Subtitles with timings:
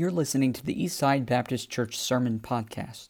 [0.00, 3.08] You're listening to the Eastside Baptist Church Sermon Podcast.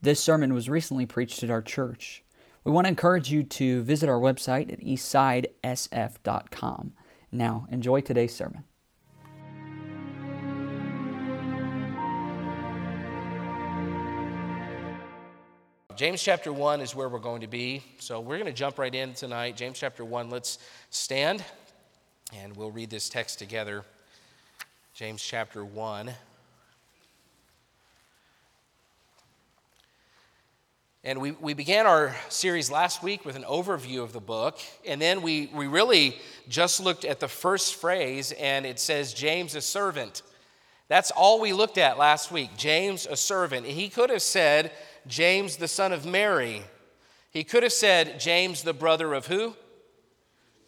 [0.00, 2.24] This sermon was recently preached at our church.
[2.64, 6.94] We want to encourage you to visit our website at eastsidesf.com.
[7.30, 8.64] Now, enjoy today's sermon.
[15.94, 17.84] James chapter 1 is where we're going to be.
[18.00, 19.56] So we're going to jump right in tonight.
[19.56, 20.28] James chapter 1.
[20.28, 20.58] Let's
[20.90, 21.44] stand
[22.34, 23.84] and we'll read this text together.
[24.92, 26.12] James chapter 1.
[31.04, 34.60] And we, we began our series last week with an overview of the book.
[34.86, 36.16] And then we, we really
[36.48, 40.22] just looked at the first phrase, and it says, James, a servant.
[40.86, 42.50] That's all we looked at last week.
[42.56, 43.66] James, a servant.
[43.66, 44.70] He could have said,
[45.08, 46.62] James, the son of Mary.
[47.32, 49.56] He could have said, James, the brother of who?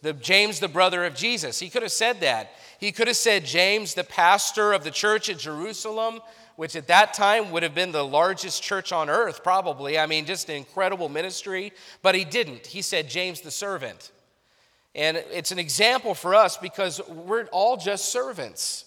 [0.03, 1.61] The James, the brother of Jesus.
[1.61, 2.51] He could have said that.
[2.81, 6.19] He could have said, James, the pastor of the church at Jerusalem,
[6.57, 9.99] which at that time would have been the largest church on earth, probably.
[9.99, 11.73] I mean, just an incredible ministry.
[12.03, 12.67] But he didn't.
[12.67, 14.13] He said, James, the servant.
[14.95, 18.85] And it's an example for us because we're all just servants.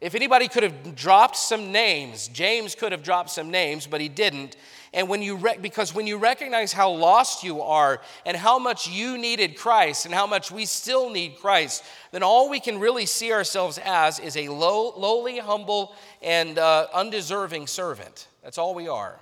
[0.00, 4.10] If anybody could have dropped some names, James could have dropped some names, but he
[4.10, 4.56] didn't.
[4.96, 9.18] And when you because when you recognize how lost you are and how much you
[9.18, 13.30] needed Christ and how much we still need Christ, then all we can really see
[13.30, 18.26] ourselves as is a low, lowly, humble, and uh, undeserving servant.
[18.42, 19.20] That's all we are.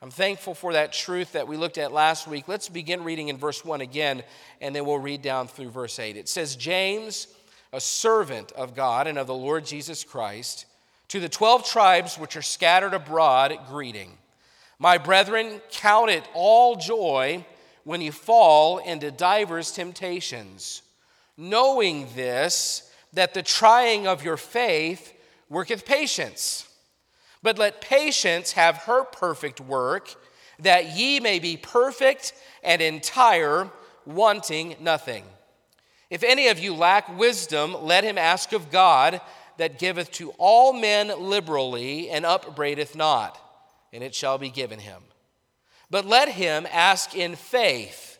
[0.00, 2.46] I'm thankful for that truth that we looked at last week.
[2.46, 4.22] Let's begin reading in verse 1 again,
[4.60, 6.16] and then we'll read down through verse 8.
[6.16, 7.26] It says, James,
[7.72, 10.66] a servant of God and of the Lord Jesus Christ,
[11.08, 14.16] to the 12 tribes which are scattered abroad, greeting.
[14.82, 17.44] My brethren, count it all joy
[17.84, 20.80] when you fall into divers temptations,
[21.36, 25.12] knowing this, that the trying of your faith
[25.50, 26.66] worketh patience.
[27.42, 30.14] But let patience have her perfect work,
[30.58, 32.32] that ye may be perfect
[32.64, 33.68] and entire,
[34.06, 35.24] wanting nothing.
[36.08, 39.20] If any of you lack wisdom, let him ask of God,
[39.58, 43.49] that giveth to all men liberally and upbraideth not
[43.92, 45.02] and it shall be given him.
[45.90, 48.18] But let him ask in faith,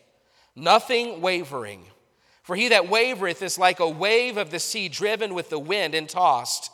[0.55, 1.85] nothing wavering.
[2.43, 5.95] For he that wavereth is like a wave of the sea driven with the wind
[5.95, 6.71] and tossed.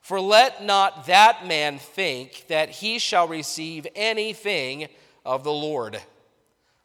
[0.00, 4.88] For let not that man think that he shall receive anything
[5.24, 6.00] of the Lord.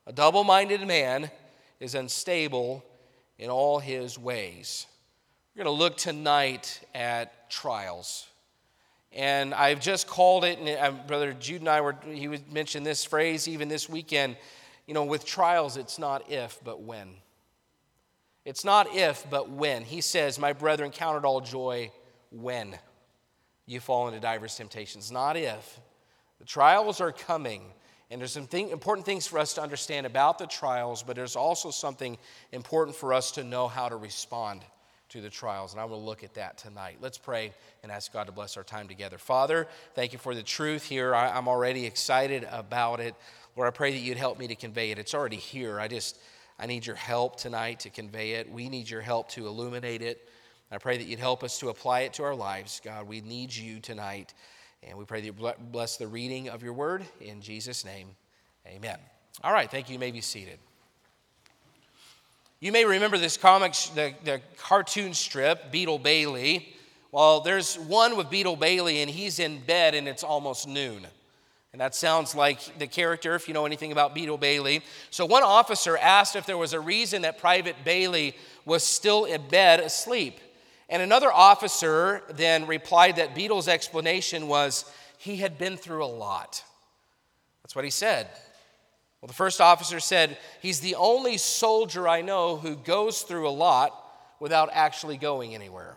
[0.05, 1.31] A double minded man
[1.79, 2.83] is unstable
[3.39, 4.85] in all his ways.
[5.55, 8.27] We're going to look tonight at trials.
[9.15, 12.83] And I've just called it, and uh, Brother Jude and I were, he would mention
[12.83, 14.35] this phrase even this weekend.
[14.87, 17.13] You know, with trials, it's not if, but when.
[18.43, 19.83] It's not if, but when.
[19.83, 21.91] He says, My brethren, count it all joy
[22.29, 22.77] when
[23.65, 25.11] you fall into diverse temptations.
[25.13, 25.79] Not if.
[26.39, 27.63] The trials are coming.
[28.11, 31.37] And there's some thing, important things for us to understand about the trials, but there's
[31.37, 32.17] also something
[32.51, 34.61] important for us to know how to respond
[35.21, 35.73] the trials.
[35.73, 36.97] And I will look at that tonight.
[37.01, 37.53] Let's pray
[37.83, 39.17] and ask God to bless our time together.
[39.17, 41.13] Father, thank you for the truth here.
[41.13, 43.15] I, am already excited about it.
[43.55, 44.99] Lord, I pray that you'd help me to convey it.
[44.99, 45.79] It's already here.
[45.79, 46.19] I just,
[46.59, 48.51] I need your help tonight to convey it.
[48.51, 50.27] We need your help to illuminate it.
[50.71, 52.81] I pray that you'd help us to apply it to our lives.
[52.83, 54.33] God, we need you tonight.
[54.83, 57.05] And we pray that you bless the reading of your word.
[57.21, 58.09] In Jesus' name,
[58.67, 58.97] amen.
[59.43, 59.93] All right, thank you.
[59.93, 60.59] You may be seated.
[62.59, 66.73] You may remember this comic, the, the cartoon strip, Beetle Bailey.
[67.11, 71.05] Well, there's one with Beetle Bailey, and he's in bed, and it's almost noon.
[71.73, 74.81] And that sounds like the character, if you know anything about Beetle Bailey.
[75.09, 79.45] So, one officer asked if there was a reason that Private Bailey was still in
[79.49, 80.39] bed asleep.
[80.87, 86.63] And another officer then replied that Beetle's explanation was he had been through a lot.
[87.63, 88.29] That's what he said.
[89.25, 93.49] Well, the first officer said, He's the only soldier I know who goes through a
[93.49, 93.91] lot
[94.39, 95.95] without actually going anywhere.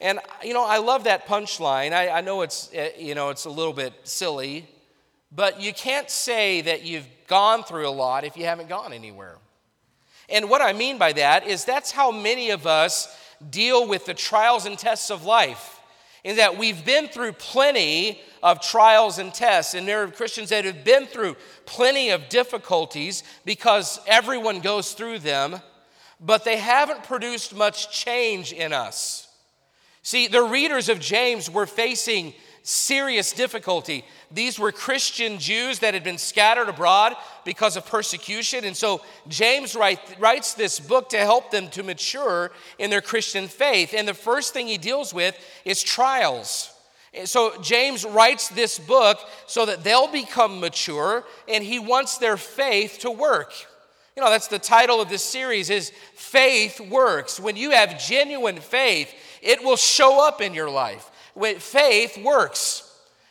[0.00, 1.92] And, you know, I love that punchline.
[1.92, 4.68] I, I know it's, eh, you know, it's a little bit silly,
[5.32, 9.38] but you can't say that you've gone through a lot if you haven't gone anywhere.
[10.28, 13.08] And what I mean by that is that's how many of us
[13.50, 15.80] deal with the trials and tests of life
[16.24, 20.64] in that we've been through plenty of trials and tests, and there are Christians that
[20.64, 21.36] have been through
[21.66, 25.60] plenty of difficulties because everyone goes through them,
[26.20, 29.28] but they haven't produced much change in us.
[30.02, 34.04] See, the readers of James were facing serious difficulty.
[34.30, 38.64] These were Christian Jews that had been scattered abroad because of persecution.
[38.64, 43.48] And so James write, writes this book to help them to mature in their Christian
[43.48, 43.94] faith.
[43.96, 46.72] And the first thing he deals with is trials.
[47.24, 52.98] So James writes this book so that they'll become mature and he wants their faith
[53.00, 53.52] to work.
[54.16, 57.40] You know, that's the title of this series is Faith Works.
[57.40, 61.10] When you have genuine faith, it will show up in your life.
[61.34, 62.88] When faith works.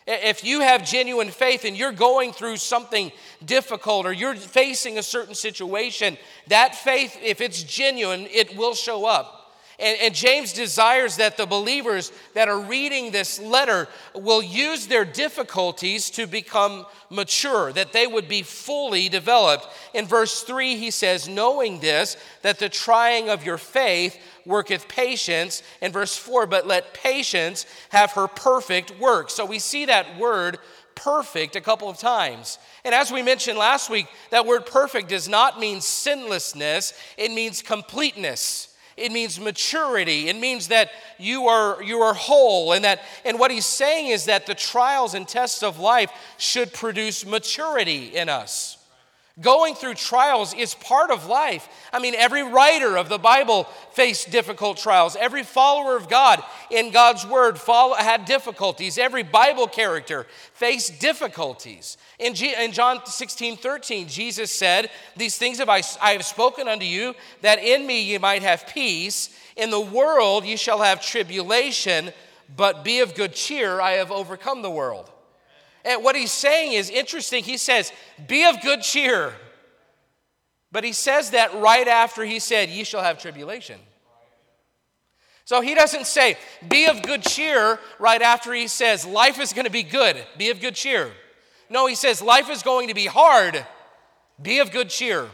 [0.08, 3.12] If you have genuine faith and you're going through something
[3.46, 6.18] difficult or you're facing a certain situation,
[6.48, 9.41] that faith, if it's genuine, it will show up.
[9.82, 15.06] And, and, James desires that the believers that are reading this letter will use their
[15.06, 19.68] difficulties to become mature, that they would be fully developed.
[19.96, 25.64] In verse 3, he says, Knowing this, that the trying of your faith worketh patience.
[25.82, 29.32] In verse 4, but let patience have her perfect work.
[29.32, 30.60] So we see that word
[30.94, 32.60] perfect a couple of times.
[32.86, 37.64] And as we mentioned last week, that word perfect does not mean sinlessness, it means
[37.64, 38.68] completeness.
[39.02, 40.30] It means maturity.
[40.30, 42.74] It means that you are, you are whole.
[42.74, 46.74] And, that, and what he's saying is that the trials and tests of life should
[46.74, 48.78] produce maturity in us.
[49.42, 51.68] Going through trials is part of life.
[51.92, 55.16] I mean, every writer of the Bible faced difficult trials.
[55.16, 58.98] Every follower of God in God's Word follow, had difficulties.
[58.98, 61.98] Every Bible character faced difficulties.
[62.20, 66.68] In, G, in John 16, 13, Jesus said, These things have I, I have spoken
[66.68, 69.36] unto you, that in me ye might have peace.
[69.58, 72.12] In the world ye shall have tribulation,
[72.56, 75.11] but be of good cheer, I have overcome the world.
[75.84, 77.44] And what he's saying is interesting.
[77.44, 77.92] He says,
[78.28, 79.34] Be of good cheer.
[80.72, 83.80] But he says that right after he said, Ye shall have tribulation.
[85.46, 86.38] So he doesn't say,
[86.70, 90.24] Be of good cheer right after he says, Life is going to be good.
[90.38, 91.12] Be of good cheer.
[91.70, 93.66] No, he says, Life is going to be hard.
[94.42, 95.28] Be of good cheer.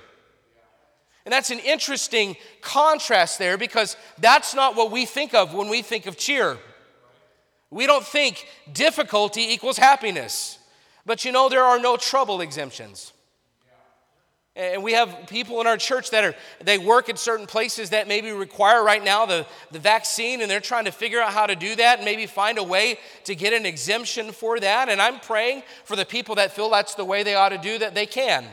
[1.25, 5.81] And that's an interesting contrast there because that's not what we think of when we
[5.81, 6.57] think of cheer.
[7.69, 10.59] We don't think difficulty equals happiness.
[11.05, 13.13] But you know, there are no trouble exemptions.
[14.57, 18.07] And we have people in our church that are, they work at certain places that
[18.07, 21.55] maybe require right now the, the vaccine, and they're trying to figure out how to
[21.55, 24.89] do that and maybe find a way to get an exemption for that.
[24.89, 27.77] And I'm praying for the people that feel that's the way they ought to do
[27.77, 28.45] that, they can.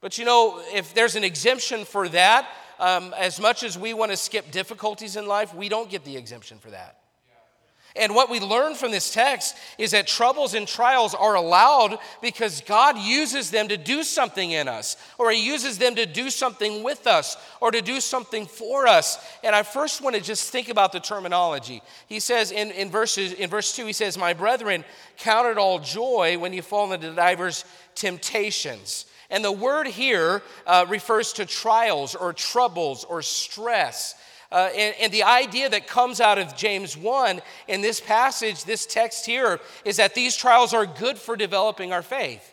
[0.00, 2.48] But you know, if there's an exemption for that,
[2.80, 6.16] um, as much as we want to skip difficulties in life, we don't get the
[6.16, 6.98] exemption for that.
[7.94, 12.62] And what we learn from this text is that troubles and trials are allowed because
[12.62, 16.82] God uses them to do something in us, or He uses them to do something
[16.82, 19.22] with us, or to do something for us.
[19.44, 21.82] And I first want to just think about the terminology.
[22.06, 24.84] He says in, in, verses, in verse 2, He says, My brethren,
[25.18, 27.64] count it all joy when you fall into divers
[27.94, 29.04] temptations.
[29.32, 34.14] And the word here uh, refers to trials or troubles or stress.
[34.52, 38.84] Uh, and, and the idea that comes out of James 1 in this passage, this
[38.84, 42.52] text here, is that these trials are good for developing our faith.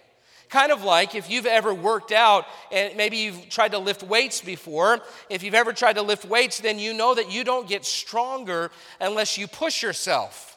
[0.49, 4.41] Kind of like if you've ever worked out and maybe you've tried to lift weights
[4.41, 4.99] before.
[5.29, 8.71] If you've ever tried to lift weights, then you know that you don't get stronger
[8.99, 10.48] unless you push yourself.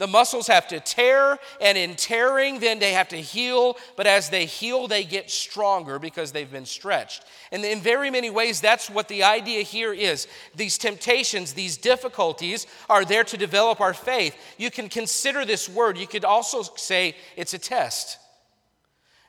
[0.00, 3.76] The muscles have to tear, and in tearing, then they have to heal.
[3.96, 7.22] But as they heal, they get stronger because they've been stretched.
[7.52, 10.26] And in very many ways, that's what the idea here is.
[10.54, 14.34] These temptations, these difficulties are there to develop our faith.
[14.56, 18.19] You can consider this word, you could also say it's a test.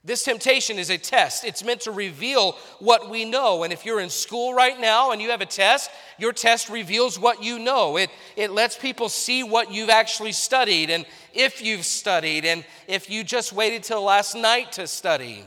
[0.03, 1.46] This temptation is a test.
[1.46, 3.63] It's meant to reveal what we know.
[3.63, 7.20] And if you're in school right now and you have a test, your test reveals
[7.20, 7.98] what you know.
[7.98, 13.12] It, it lets people see what you've actually studied and if you've studied and if
[13.12, 15.43] you just waited till last night to study.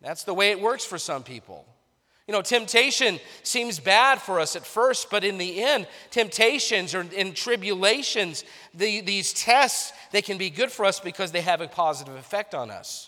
[0.00, 1.66] That's the way it works for some people.
[2.26, 7.02] You know, temptation seems bad for us at first, but in the end, temptations or
[7.14, 8.44] in tribulations,
[8.74, 12.54] the, these tests, they can be good for us because they have a positive effect
[12.54, 13.07] on us.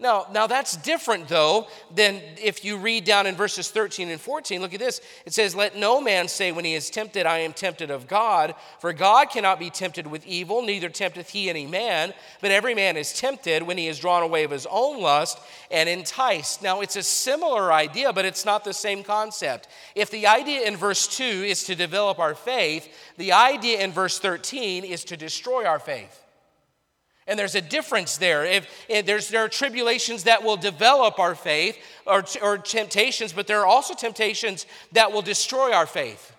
[0.00, 4.62] Now, now that's different though than if you read down in verses 13 and 14.
[4.62, 5.02] Look at this.
[5.26, 8.54] It says, Let no man say when he is tempted, I am tempted of God.
[8.78, 12.14] For God cannot be tempted with evil, neither tempteth he any man.
[12.40, 15.38] But every man is tempted when he is drawn away of his own lust
[15.70, 16.62] and enticed.
[16.62, 19.68] Now, it's a similar idea, but it's not the same concept.
[19.94, 22.88] If the idea in verse 2 is to develop our faith,
[23.18, 26.19] the idea in verse 13 is to destroy our faith.
[27.30, 28.44] And there's a difference there.
[28.44, 33.46] If, if there's, there are tribulations that will develop our faith or, or temptations, but
[33.46, 36.34] there are also temptations that will destroy our faith.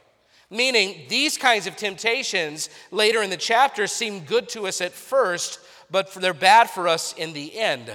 [0.50, 5.62] Meaning, these kinds of temptations later in the chapter seem good to us at first,
[5.89, 7.89] but they're bad for us in the end.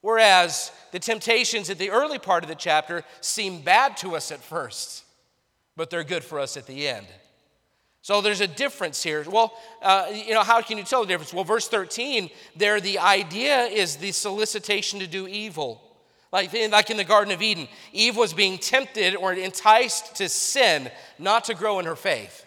[0.00, 4.42] Whereas the temptations at the early part of the chapter seem bad to us at
[4.42, 5.04] first,
[5.76, 7.06] but they're good for us at the end.
[8.04, 9.24] So there's a difference here.
[9.26, 11.32] Well, uh, you know, how can you tell the difference?
[11.32, 15.80] Well, verse 13, there the idea is the solicitation to do evil.
[16.30, 20.28] Like in, like in the Garden of Eden, Eve was being tempted or enticed to
[20.28, 22.44] sin, not to grow in her faith.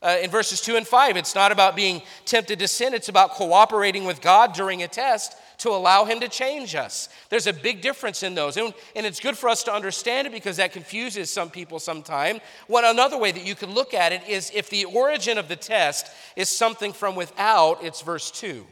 [0.00, 3.30] Uh, in verses 2 and 5, it's not about being tempted to sin, it's about
[3.30, 5.34] cooperating with God during a test
[5.64, 7.08] to allow Him to change us.
[7.30, 8.58] There's a big difference in those.
[8.58, 12.40] And, and it's good for us to understand it because that confuses some people sometimes.
[12.66, 15.56] One another way that you can look at it is if the origin of the
[15.56, 18.66] test is something from without, it's verse 2.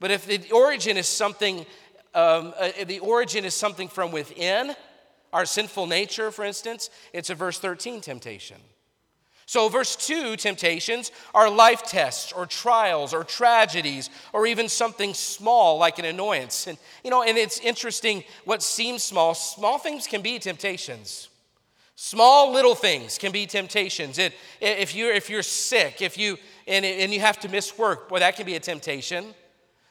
[0.00, 1.64] But if the origin is something,
[2.12, 4.74] um, uh, the origin is something from within,
[5.32, 8.56] our sinful nature, for instance, it's a verse 13 temptation.
[9.50, 15.76] So, verse 2 temptations are life tests or trials or tragedies or even something small
[15.76, 16.68] like an annoyance.
[16.68, 21.30] And, you know, and it's interesting what seems small, small things can be temptations.
[21.96, 24.18] Small little things can be temptations.
[24.20, 26.36] It, if, you're, if you're sick, if you,
[26.68, 29.34] and, and you have to miss work, boy, that can be a temptation.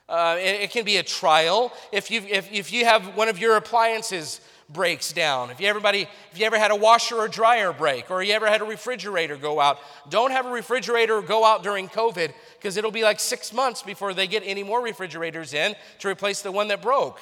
[0.07, 1.73] Uh, it, it, can be a trial.
[1.91, 4.39] If you, if, if you have one of your appliances
[4.69, 8.21] breaks down, if you, everybody, if you ever had a washer or dryer break, or
[8.21, 12.31] you ever had a refrigerator go out, don't have a refrigerator go out during COVID
[12.57, 16.41] because it'll be like six months before they get any more refrigerators in to replace
[16.41, 17.19] the one that broke.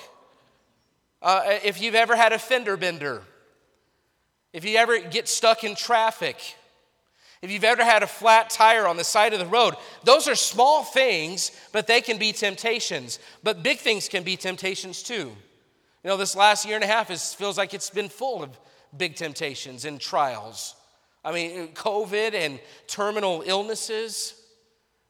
[1.22, 3.24] Uh, if you've ever had a fender bender,
[4.52, 6.38] if you ever get stuck in traffic,
[7.42, 10.36] if you've ever had a flat tire on the side of the road, those are
[10.36, 13.20] small things, but they can be temptations.
[13.44, 15.32] But big things can be temptations too.
[16.08, 18.58] You know, this last year and a half is, feels like it's been full of
[18.96, 20.74] big temptations and trials.
[21.26, 24.34] I mean, COVID and terminal illnesses,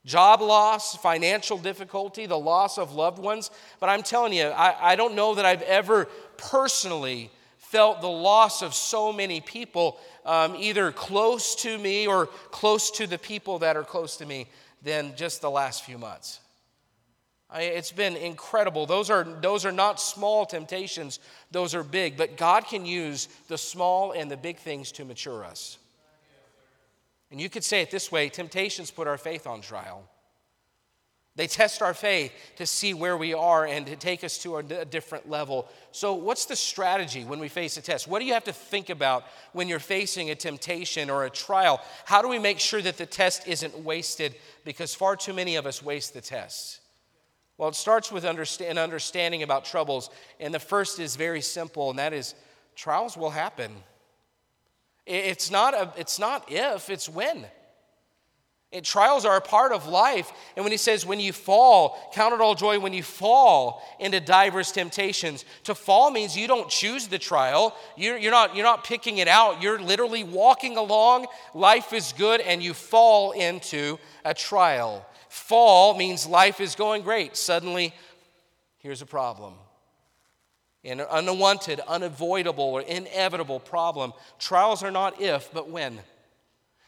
[0.05, 3.51] job loss, financial difficulty, the loss of loved ones.
[3.79, 8.63] But I'm telling you, I, I don't know that I've ever personally felt the loss
[8.63, 13.77] of so many people, um, either close to me or close to the people that
[13.77, 14.47] are close to me,
[14.81, 16.39] than just the last few months.
[17.55, 18.85] It's been incredible.
[18.85, 21.19] Those are, those are not small temptations,
[21.51, 22.17] those are big.
[22.17, 25.77] But God can use the small and the big things to mature us.
[27.31, 30.03] And you could say it this way temptations put our faith on trial.
[31.37, 34.85] They test our faith to see where we are and to take us to a
[34.85, 35.69] different level.
[35.91, 38.07] So, what's the strategy when we face a test?
[38.07, 39.23] What do you have to think about
[39.53, 41.79] when you're facing a temptation or a trial?
[42.05, 44.33] How do we make sure that the test isn't wasted?
[44.65, 46.79] Because far too many of us waste the tests.
[47.57, 50.09] Well, it starts with an understanding about troubles.
[50.39, 52.35] And the first is very simple, and that is
[52.75, 53.71] trials will happen.
[55.05, 57.45] It's not, a, it's not if, it's when.
[58.83, 60.31] Trials are a part of life.
[60.55, 64.19] And when he says, when you fall, count it all joy when you fall into
[64.19, 65.45] diverse temptations.
[65.63, 67.75] To fall means you don't choose the trial.
[67.95, 69.61] You're, you're, not, you're not picking it out.
[69.61, 71.27] You're literally walking along.
[71.53, 75.05] Life is good, and you fall into a trial.
[75.29, 77.35] Fall means life is going great.
[77.37, 77.93] Suddenly,
[78.79, 79.53] here's a problem.
[80.83, 84.13] An unwanted, unavoidable, or inevitable problem.
[84.39, 85.99] Trials are not if, but when.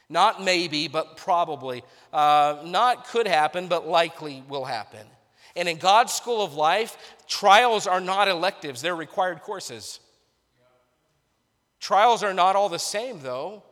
[0.10, 1.84] Not maybe, but probably.
[2.12, 5.05] Uh, not could happen, but likely will happen.
[5.55, 10.00] And in God's school of life, trials are not electives, they're required courses.
[11.79, 13.63] Trials are not all the same, though.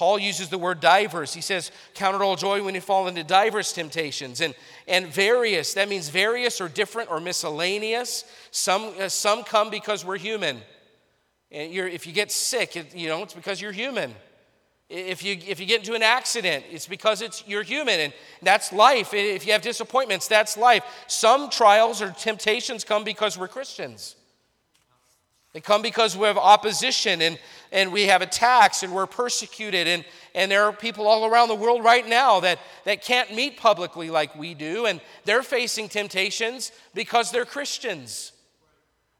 [0.00, 1.34] Paul uses the word diverse.
[1.34, 4.40] He says, Count it all joy when you fall into diverse temptations.
[4.40, 4.54] And,
[4.88, 8.24] and various, that means various or different or miscellaneous.
[8.50, 10.62] Some, uh, some come because we're human.
[11.52, 14.14] And if you get sick, it, you know, it's because you're human.
[14.88, 18.72] If you, if you get into an accident, it's because it's, you're human, and that's
[18.72, 19.12] life.
[19.12, 20.82] If you have disappointments, that's life.
[21.08, 24.16] Some trials or temptations come because we're Christians.
[25.52, 27.38] They come because we have opposition and,
[27.72, 29.86] and we have attacks and we're persecuted.
[29.86, 33.56] And, and there are people all around the world right now that, that can't meet
[33.56, 34.86] publicly like we do.
[34.86, 38.32] And they're facing temptations because they're Christians.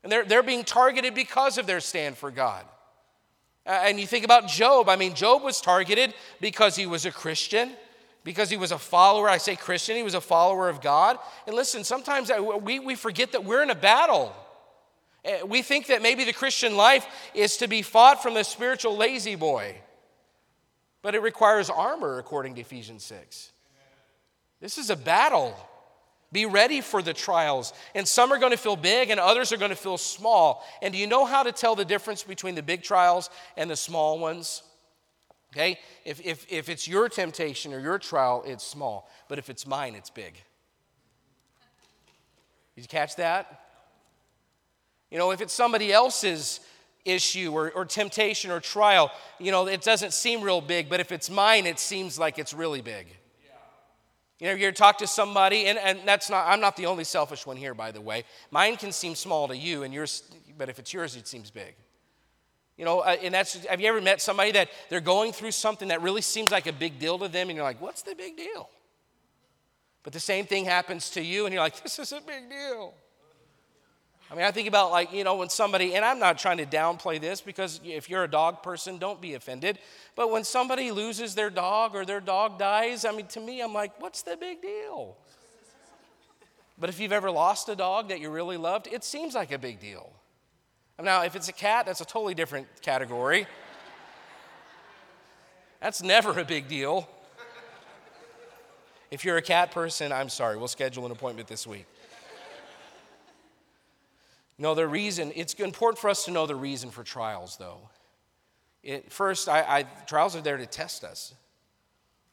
[0.03, 2.65] And they're, they're being targeted because of their stand for God.
[3.67, 4.89] And you think about Job.
[4.89, 7.73] I mean, Job was targeted because he was a Christian,
[8.25, 9.29] because he was a follower.
[9.29, 11.19] I say Christian, he was a follower of God.
[11.47, 12.31] And listen, sometimes
[12.63, 14.35] we, we forget that we're in a battle.
[15.25, 18.97] Eh, we think that maybe the Christian life is to be fought from the spiritual
[18.97, 19.77] La-Z-Boy,
[21.03, 23.53] but it requires armor, according to Ephesians 6.
[24.61, 25.57] This is a battle.
[26.33, 27.73] Be ready for the trials.
[27.95, 30.65] And some are going to feel big and others are going to feel small.
[30.81, 33.77] And do you know how to tell the difference between the big trials and the
[33.77, 34.63] small ones?
[35.53, 35.81] Okay?
[36.05, 39.11] If, if, if it's your temptation or your trial, it's small.
[39.29, 40.35] But if it's mine, it's big.
[42.77, 43.60] Did you catch that?
[45.11, 46.61] You know, if it's somebody else's
[47.05, 51.13] issue or, or temptation or trial, you know, it doesn't seem real big, but if
[51.13, 53.07] it's mine, it seems like it's really big.
[54.39, 57.45] You know, you talk to somebody, and, and that's not, I'm not the only selfish
[57.45, 58.25] one here, by the way.
[58.51, 60.23] Mine can seem small to you, and yours,
[60.57, 61.75] but if it's yours, it seems big.
[62.79, 65.89] You know, uh, and that's, have you ever met somebody that they're going through something
[65.89, 68.39] that really seems like a big deal to them, and you're like, what's the big
[68.39, 68.71] deal?
[70.03, 72.95] But the same thing happens to you, and you're like, this is a big deal.
[74.31, 76.67] I mean, I think about like, you know, when somebody, and I'm not trying to
[76.67, 79.81] downplay this because if you're a dog person, don't be offended.
[80.15, 83.75] But when somebody loses their dog or their dog dies, I mean, to me, I'm
[83.75, 85.17] like, what's the big deal?
[86.79, 89.59] But if you've ever lost a dog that you really loved, it seems like a
[89.59, 90.13] big deal.
[91.03, 93.47] Now, if it's a cat, that's a totally different category.
[95.81, 97.09] That's never a big deal.
[99.11, 101.87] If you're a cat person, I'm sorry, we'll schedule an appointment this week.
[104.61, 107.79] No, the reason, it's important for us to know the reason for trials, though.
[108.83, 111.35] It, first, I, I, trials are there to test us.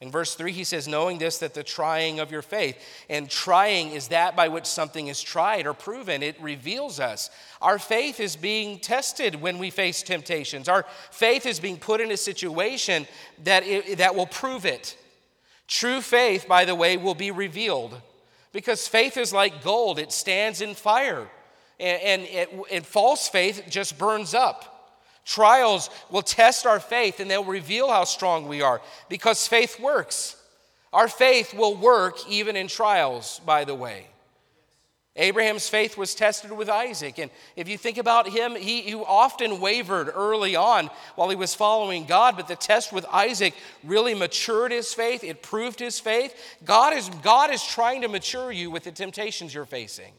[0.01, 2.77] In verse 3, he says, Knowing this, that the trying of your faith,
[3.09, 6.21] and trying is that by which something is tried or proven.
[6.21, 7.29] It reveals us.
[7.61, 10.67] Our faith is being tested when we face temptations.
[10.67, 13.07] Our faith is being put in a situation
[13.45, 14.97] that, it, that will prove it.
[15.65, 18.01] True faith, by the way, will be revealed
[18.51, 21.29] because faith is like gold, it stands in fire
[21.79, 24.73] and, and, it, and false faith just burns up.
[25.25, 30.35] Trials will test our faith and they'll reveal how strong we are because faith works.
[30.93, 34.07] Our faith will work even in trials, by the way.
[35.17, 37.17] Abraham's faith was tested with Isaac.
[37.17, 41.55] And if you think about him, he, he, often wavered early on while he was
[41.55, 45.23] following God, but the test with Isaac really matured his faith.
[45.23, 46.35] It proved his faith.
[46.63, 50.13] God is, God is trying to mature you with the temptations you're facing.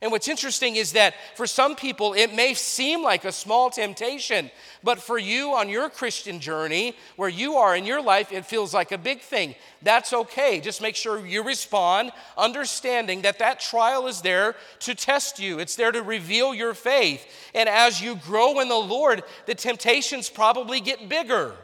[0.00, 4.50] And what's interesting is that for some people, it may seem like a small temptation,
[4.84, 8.72] but for you on your Christian journey, where you are in your life, it feels
[8.72, 9.56] like a big thing.
[9.82, 10.60] That's okay.
[10.60, 15.74] Just make sure you respond, understanding that that trial is there to test you, it's
[15.74, 17.26] there to reveal your faith.
[17.52, 21.56] And as you grow in the Lord, the temptations probably get bigger.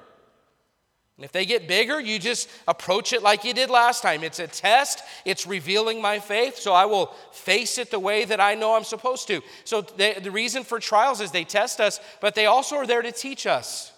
[1.18, 4.24] If they get bigger, you just approach it like you did last time.
[4.24, 8.40] It's a test, it's revealing my faith, so I will face it the way that
[8.40, 9.40] I know I'm supposed to.
[9.64, 13.02] So the, the reason for trials is they test us, but they also are there
[13.02, 13.92] to teach us.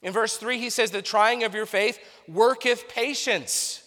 [0.00, 1.98] In verse 3, he says, The trying of your faith
[2.28, 3.82] worketh patience.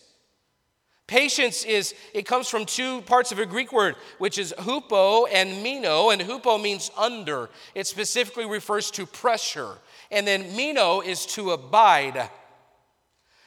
[1.07, 5.63] Patience is, it comes from two parts of a Greek word, which is hupo and
[5.63, 7.49] meno, and hupo means under.
[7.75, 9.77] It specifically refers to pressure.
[10.13, 12.29] And then meno is to abide.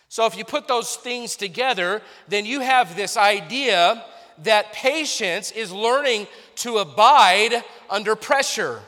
[0.08, 4.04] So if you put those things together, then you have this idea
[4.38, 6.26] that patience is learning
[6.56, 8.80] to abide under pressure,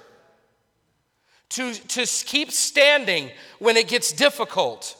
[1.50, 4.97] to, to keep standing when it gets difficult.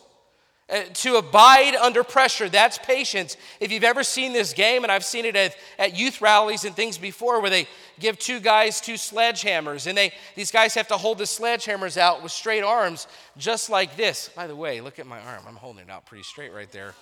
[0.70, 3.38] Uh, to abide under pressure, that's patience.
[3.58, 6.76] If you've ever seen this game, and I've seen it at, at youth rallies and
[6.76, 7.66] things before, where they
[7.98, 12.22] give two guys two sledgehammers, and they these guys have to hold the sledgehammers out
[12.22, 13.06] with straight arms,
[13.38, 14.28] just like this.
[14.36, 15.42] By the way, look at my arm.
[15.48, 16.92] I'm holding it out pretty straight right there.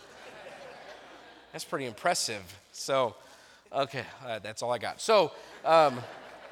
[1.50, 2.42] That's pretty impressive.
[2.70, 3.16] So,
[3.72, 5.00] okay, uh, that's all I got.
[5.00, 5.32] So.
[5.64, 5.98] Um,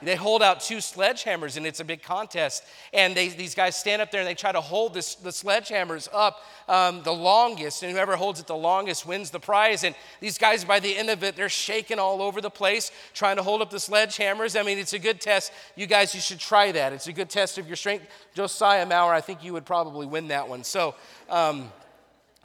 [0.06, 2.64] they hold out two sledgehammers and it's a big contest.
[2.92, 6.08] And they, these guys stand up there and they try to hold this, the sledgehammers
[6.12, 7.82] up um, the longest.
[7.82, 9.84] And whoever holds it the longest wins the prize.
[9.84, 13.36] And these guys, by the end of it, they're shaking all over the place trying
[13.36, 14.58] to hold up the sledgehammers.
[14.58, 15.52] I mean, it's a good test.
[15.76, 16.92] You guys, you should try that.
[16.92, 18.06] It's a good test of your strength.
[18.34, 20.64] Josiah Maurer, I think you would probably win that one.
[20.64, 20.94] So,
[21.30, 21.72] um,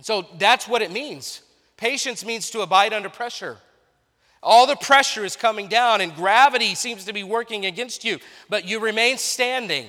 [0.02, 1.42] so that's what it means.
[1.78, 3.58] Patience means to abide under pressure.
[4.42, 8.66] All the pressure is coming down, and gravity seems to be working against you, but
[8.66, 9.88] you remain standing.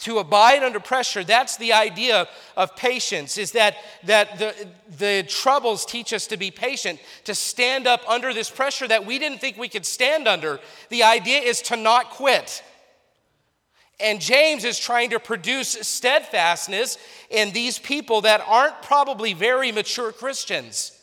[0.00, 4.54] To abide under pressure, that's the idea of patience, is that, that the,
[4.98, 9.18] the troubles teach us to be patient, to stand up under this pressure that we
[9.18, 10.60] didn't think we could stand under.
[10.90, 12.62] The idea is to not quit.
[13.98, 16.98] And James is trying to produce steadfastness
[17.30, 20.95] in these people that aren't probably very mature Christians.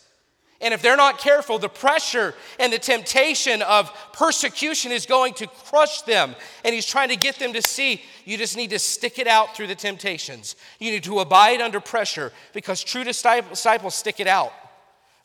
[0.64, 5.48] And if they're not careful, the pressure and the temptation of persecution is going to
[5.48, 6.36] crush them.
[6.64, 9.56] And he's trying to get them to see you just need to stick it out
[9.56, 10.56] through the temptations.
[10.80, 14.54] You need to abide under pressure because true disciples stick it out.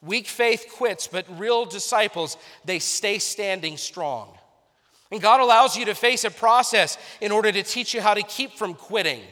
[0.03, 4.37] Weak faith quits, but real disciples, they stay standing strong.
[5.13, 8.23] And God allows you to face a process in order to teach you how to
[8.23, 9.23] keep from quitting.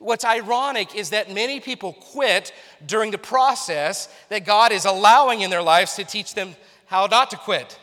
[0.00, 2.52] What's ironic is that many people quit
[2.86, 7.30] during the process that God is allowing in their lives to teach them how not
[7.30, 7.78] to quit.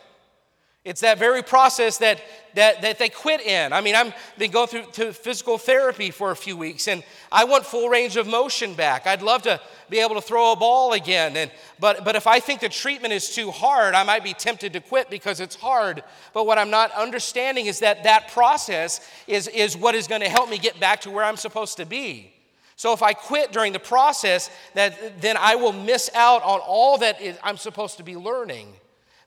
[0.88, 2.22] It's that very process that,
[2.54, 3.74] that, that they quit in.
[3.74, 7.44] I mean, I've been going through to physical therapy for a few weeks, and I
[7.44, 9.06] want full range of motion back.
[9.06, 11.36] I'd love to be able to throw a ball again.
[11.36, 14.72] And, but, but if I think the treatment is too hard, I might be tempted
[14.74, 16.04] to quit because it's hard.
[16.34, 20.30] But what I'm not understanding is that that process is, is what is going to
[20.30, 22.32] help me get back to where I'm supposed to be.
[22.78, 26.98] So if I quit during the process, that, then I will miss out on all
[27.00, 28.74] that I'm supposed to be learning.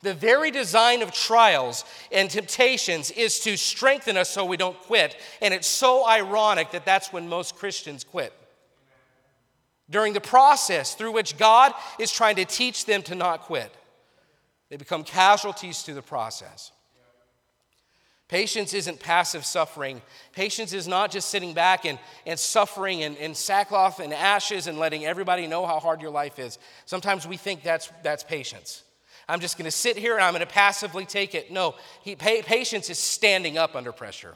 [0.03, 5.17] The very design of trials and temptations is to strengthen us so we don't quit.
[5.43, 8.33] And it's so ironic that that's when most Christians quit.
[9.91, 13.75] During the process through which God is trying to teach them to not quit,
[14.71, 16.73] they become casualties to the process.
[18.29, 20.01] Patience isn't passive suffering.
[20.33, 24.79] Patience is not just sitting back and, and suffering in, in sackcloth and ashes and
[24.79, 26.61] letting everybody know how hard your life is.
[26.87, 28.85] Sometimes we think that's, that's patience.
[29.31, 31.53] I'm just going to sit here and I'm going to passively take it.
[31.53, 34.35] No, he, patience is standing up under pressure.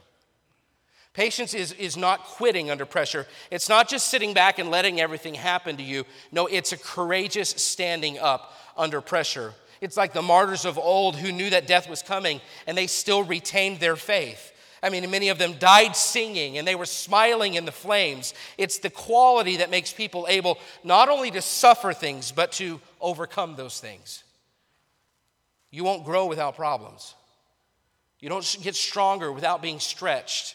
[1.14, 3.26] Patience is, is not quitting under pressure.
[3.50, 6.04] It's not just sitting back and letting everything happen to you.
[6.32, 9.54] No, it's a courageous standing up under pressure.
[9.80, 13.22] It's like the martyrs of old who knew that death was coming and they still
[13.22, 14.52] retained their faith.
[14.82, 18.34] I mean, many of them died singing and they were smiling in the flames.
[18.58, 23.56] It's the quality that makes people able not only to suffer things, but to overcome
[23.56, 24.24] those things.
[25.74, 27.16] You won't grow without problems.
[28.20, 30.54] You don't get stronger without being stretched.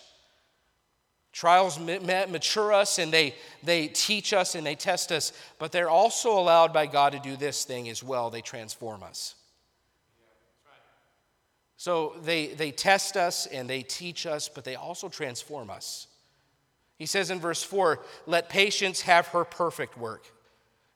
[1.34, 6.40] Trials mature us and they, they teach us and they test us, but they're also
[6.40, 8.30] allowed by God to do this thing as well.
[8.30, 9.36] They transform us.
[11.76, 16.08] So they, they test us and they teach us, but they also transform us.
[16.98, 20.32] He says in verse 4 let patience have her perfect work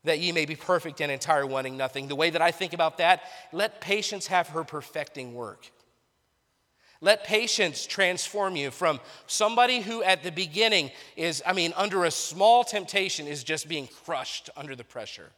[0.04, 2.08] that ye may be perfect and entire, wanting nothing.
[2.08, 5.72] The way that I think about that, let patience have her perfecting work.
[7.00, 12.12] Let patience transform you from somebody who at the beginning is, I mean, under a
[12.12, 15.30] small temptation is just being crushed under the pressure,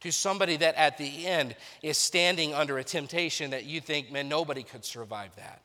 [0.00, 4.28] to somebody that at the end is standing under a temptation that you think, man,
[4.28, 5.60] nobody could survive that.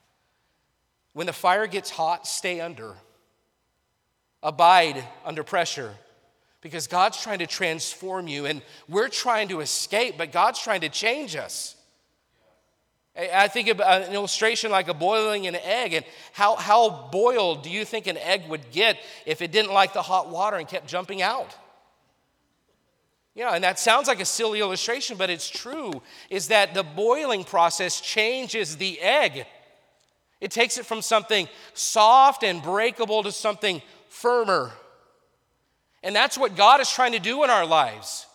[1.14, 2.96] When the fire gets hot, stay under.
[4.42, 5.94] Abide under pressure
[6.62, 10.90] because God's trying to transform you and we're trying to escape, but God's trying to
[10.90, 11.76] change us.
[13.16, 17.70] I think of an illustration like a boiling an egg, and how, how boiled do
[17.70, 20.88] you think an egg would get if it didn't like the hot water and kept
[20.88, 21.54] jumping out?
[23.36, 26.84] You know, and that sounds like a silly illustration, but it's true, is that the
[26.84, 29.46] boiling process changes the egg.
[30.40, 34.72] It takes it from something soft and breakable to something firmer
[36.04, 38.26] and that's what God is trying to do in our lives.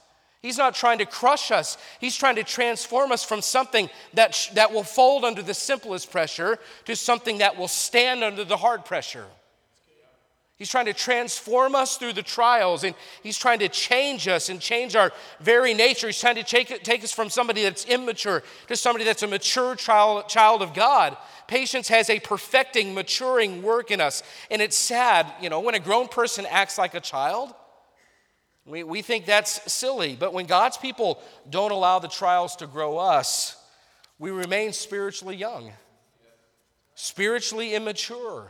[0.43, 1.77] He's not trying to crush us.
[2.01, 6.13] He's trying to transform us from something that, sh- that will fold under the simplest
[6.13, 9.27] pressure to something that will stand under the hard pressure.
[10.59, 14.59] He's trying to transform us through the trials and he's trying to change us and
[14.59, 16.07] change our very nature.
[16.07, 19.75] He's trying to take, take us from somebody that's immature to somebody that's a mature
[19.77, 21.15] child, child of God.
[21.47, 24.23] Patience has a perfecting, maturing work in us.
[24.51, 27.55] And it's sad, you know, when a grown person acts like a child,
[28.65, 30.17] we, we think that's silly.
[30.19, 33.57] But when God's people don't allow the trials to grow us,
[34.19, 35.71] we remain spiritually young,
[36.95, 38.49] spiritually immature.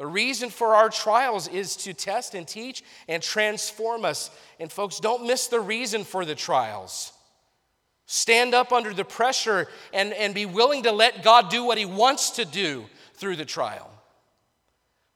[0.00, 4.30] The reason for our trials is to test and teach and transform us.
[4.58, 7.12] And folks, don't miss the reason for the trials.
[8.06, 11.84] Stand up under the pressure and, and be willing to let God do what He
[11.84, 12.86] wants to do
[13.16, 13.90] through the trial.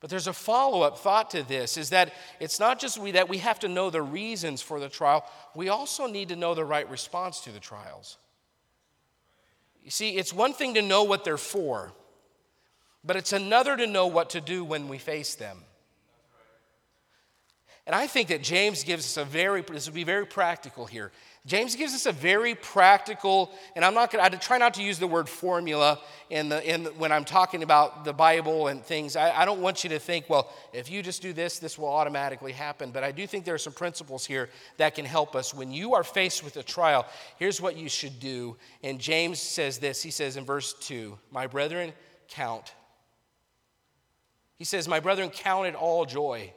[0.01, 3.31] But there's a follow up thought to this is that it's not just we, that
[3.31, 6.63] we have to know the reasons for the trial, we also need to know the
[6.63, 8.19] right response to the trials.
[9.83, 11.95] You see, it's one thing to know what they're for.
[13.05, 15.59] But it's another to know what to do when we face them.
[17.87, 21.13] And I think that James gives us a very, this will be very practical here.
[21.45, 24.83] James gives us a very practical, and I'm not going to, I try not to
[24.83, 28.83] use the word formula in the, in the, when I'm talking about the Bible and
[28.83, 29.17] things.
[29.17, 31.91] I, I don't want you to think, well, if you just do this, this will
[31.91, 32.91] automatically happen.
[32.91, 35.53] But I do think there are some principles here that can help us.
[35.53, 37.05] When you are faced with a trial,
[37.39, 38.57] here's what you should do.
[38.83, 41.93] And James says this He says in verse 2 My brethren,
[42.29, 42.73] count
[44.57, 46.53] he says, My brethren, count it all joy.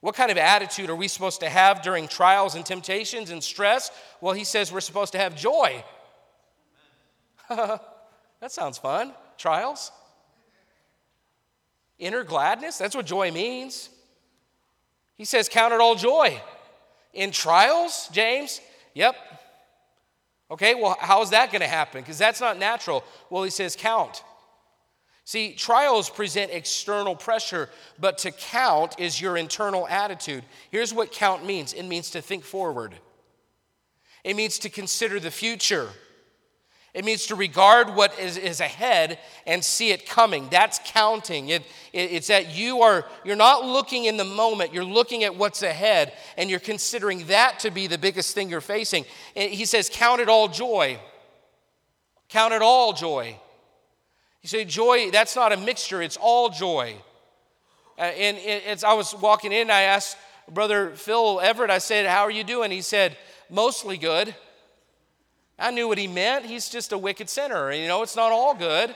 [0.00, 3.90] What kind of attitude are we supposed to have during trials and temptations and stress?
[4.20, 5.84] Well, he says we're supposed to have joy.
[7.48, 7.80] that
[8.48, 9.12] sounds fun.
[9.36, 9.92] Trials?
[11.98, 12.78] Inner gladness?
[12.78, 13.90] That's what joy means.
[15.16, 16.40] He says, Count it all joy.
[17.12, 18.60] In trials, James?
[18.94, 19.16] Yep.
[20.50, 22.00] Okay, well, how is that going to happen?
[22.00, 23.04] Because that's not natural.
[23.28, 24.24] Well, he says, count.
[25.30, 27.68] See, trials present external pressure,
[28.00, 30.42] but to count is your internal attitude.
[30.72, 32.96] Here's what count means it means to think forward,
[34.24, 35.86] it means to consider the future.
[36.94, 40.48] It means to regard what is, is ahead and see it coming.
[40.50, 41.50] That's counting.
[41.50, 41.62] It,
[41.92, 45.62] it, it's that you are you're not looking in the moment, you're looking at what's
[45.62, 49.04] ahead, and you're considering that to be the biggest thing you're facing.
[49.36, 50.98] He says, Count it all joy.
[52.28, 53.38] Count it all joy.
[54.42, 56.96] You say, joy, that's not a mixture, it's all joy.
[57.98, 60.16] Uh, and as I was walking in, I asked
[60.50, 62.70] Brother Phil Everett, I said, How are you doing?
[62.70, 63.16] He said,
[63.50, 64.34] Mostly good.
[65.58, 66.46] I knew what he meant.
[66.46, 67.70] He's just a wicked sinner.
[67.70, 68.94] You know, it's not all good.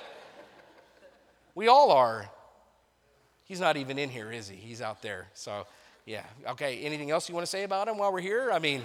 [1.54, 2.30] We all are.
[3.44, 4.56] He's not even in here, is he?
[4.56, 5.26] He's out there.
[5.34, 5.66] So,
[6.06, 6.24] yeah.
[6.48, 8.50] Okay, anything else you want to say about him while we're here?
[8.50, 8.82] I mean,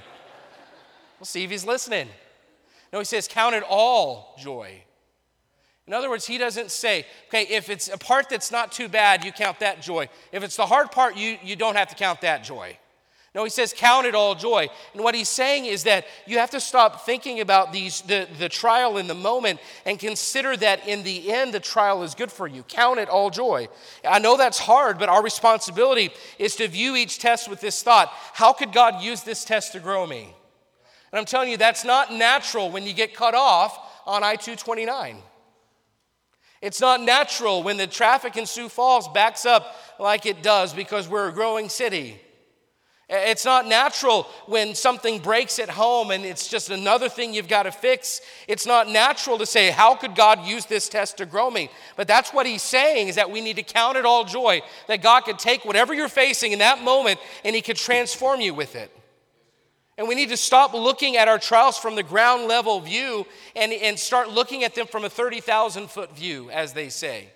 [1.19, 2.09] we'll see if he's listening.
[2.91, 4.83] No, he says, Count it all joy.
[5.89, 9.25] In other words, he doesn't say, okay, if it's a part that's not too bad,
[9.25, 10.07] you count that joy.
[10.31, 12.77] If it's the hard part, you, you don't have to count that joy.
[13.33, 14.67] No, he says, count it all joy.
[14.93, 18.49] And what he's saying is that you have to stop thinking about these, the, the
[18.49, 22.45] trial in the moment and consider that in the end, the trial is good for
[22.45, 22.61] you.
[22.61, 23.67] Count it all joy.
[24.07, 28.13] I know that's hard, but our responsibility is to view each test with this thought
[28.33, 30.35] how could God use this test to grow me?
[31.11, 33.75] And I'm telling you, that's not natural when you get cut off
[34.05, 35.23] on I 229.
[36.61, 41.07] It's not natural when the traffic in Sioux Falls backs up like it does because
[41.07, 42.19] we're a growing city.
[43.11, 47.63] It's not natural when something breaks at home and it's just another thing you've got
[47.63, 48.21] to fix.
[48.47, 51.71] It's not natural to say, How could God use this test to grow me?
[51.95, 55.01] But that's what he's saying is that we need to count it all joy, that
[55.01, 58.75] God could take whatever you're facing in that moment and he could transform you with
[58.75, 58.95] it.
[59.99, 63.73] And we need to stop looking at our trials from the ground level view and,
[63.73, 67.27] and start looking at them from a 30,000 foot view, as they say.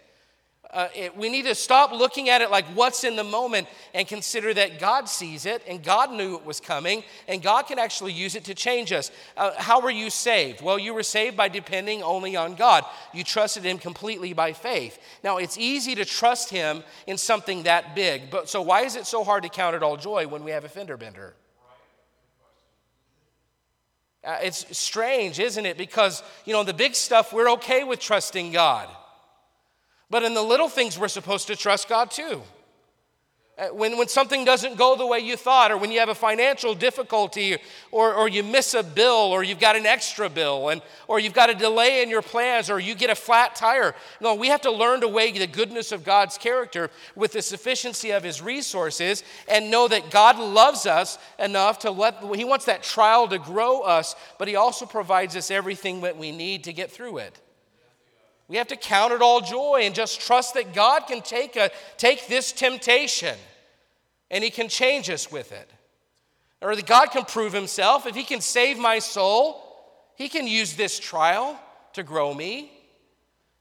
[0.72, 4.08] Uh, it, we need to stop looking at it like what's in the moment and
[4.08, 8.14] consider that God sees it and God knew it was coming and God can actually
[8.14, 9.12] use it to change us.
[9.36, 10.62] Uh, how were you saved?
[10.62, 12.86] Well, you were saved by depending only on God.
[13.14, 15.00] You trusted Him completely by faith.
[15.22, 19.06] Now, it's easy to trust Him in something that big, but so why is it
[19.06, 21.34] so hard to count it all joy when we have a fender bender?
[24.24, 25.78] Uh, it's strange, isn't it?
[25.78, 28.88] Because, you know, the big stuff, we're okay with trusting God.
[30.10, 32.42] But in the little things, we're supposed to trust God too.
[33.56, 36.16] Uh, when, when something doesn't go the way you thought, or when you have a
[36.16, 37.56] financial difficulty,
[37.92, 41.36] or, or you miss a bill, or you've got an extra bill, and, or you've
[41.36, 43.94] got a delay in your plans, or you get a flat tire.
[44.20, 48.10] No, we have to learn to weigh the goodness of God's character with the sufficiency
[48.10, 52.82] of His resources and know that God loves us enough to let, He wants that
[52.82, 56.90] trial to grow us, but He also provides us everything that we need to get
[56.90, 57.40] through it.
[58.48, 61.72] We have to count it all joy and just trust that God can take, a,
[61.98, 63.36] take this temptation
[64.30, 65.70] and He can change us with it.
[66.62, 68.06] Or that God can prove Himself.
[68.06, 69.62] If He can save my soul,
[70.16, 71.60] He can use this trial
[71.94, 72.72] to grow me.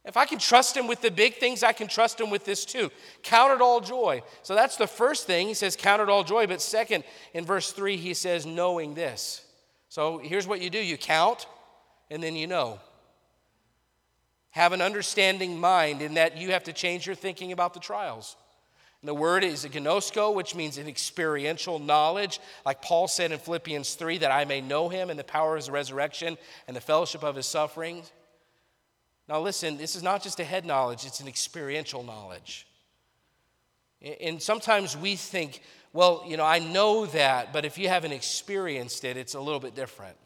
[0.05, 2.65] If I can trust Him with the big things, I can trust Him with this
[2.65, 2.91] too.
[3.23, 4.23] Count it all joy.
[4.43, 5.47] So that's the first thing.
[5.47, 6.47] He says, Count it all joy.
[6.47, 9.47] But second, in verse 3, he says, Knowing this.
[9.89, 11.47] So here's what you do you count,
[12.11, 12.81] and then you know.
[14.53, 18.37] Have an understanding mind in that you have to change your thinking about the trials.
[19.03, 23.39] And the word is a gnosko, which means an experiential knowledge, like Paul said in
[23.41, 26.39] Philippians 3, that I may know him and the power of his resurrection
[26.69, 28.13] and the fellowship of his sufferings.
[29.29, 32.67] Now, listen, this is not just a head knowledge, it's an experiential knowledge.
[34.21, 35.63] And sometimes we think,
[35.93, 39.61] well, you know, I know that, but if you haven't experienced it, it's a little
[39.61, 40.17] bit different.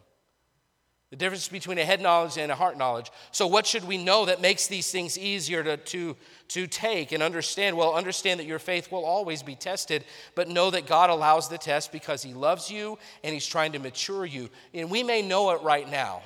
[1.11, 3.13] The difference between a head knowledge and a heart knowledge.
[3.31, 6.17] So, what should we know that makes these things easier to, to,
[6.49, 7.77] to take and understand?
[7.77, 11.59] Well, understand that your faith will always be tested, but know that God allows the
[11.59, 14.51] test because He loves you and He's trying to mature you.
[14.75, 16.23] And we may know it right now.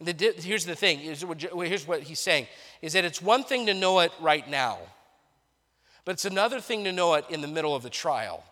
[0.00, 2.48] The, here's the thing here's what He's saying
[2.82, 4.78] is that it's one thing to know it right now,
[6.04, 8.42] but it's another thing to know it in the middle of the trial.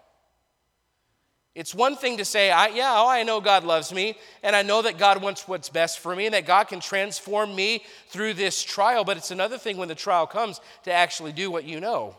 [1.59, 4.63] It's one thing to say, I, yeah, oh, I know God loves me, and I
[4.63, 8.35] know that God wants what's best for me, and that God can transform me through
[8.35, 9.03] this trial.
[9.03, 12.15] But it's another thing when the trial comes to actually do what you know.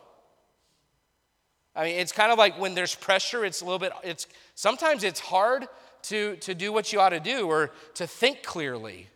[1.74, 5.06] I mean, it's kind of like when there's pressure, it's a little bit, it's sometimes
[5.06, 5.70] it's hard
[6.02, 9.08] to, to do what you ought to do or to think clearly.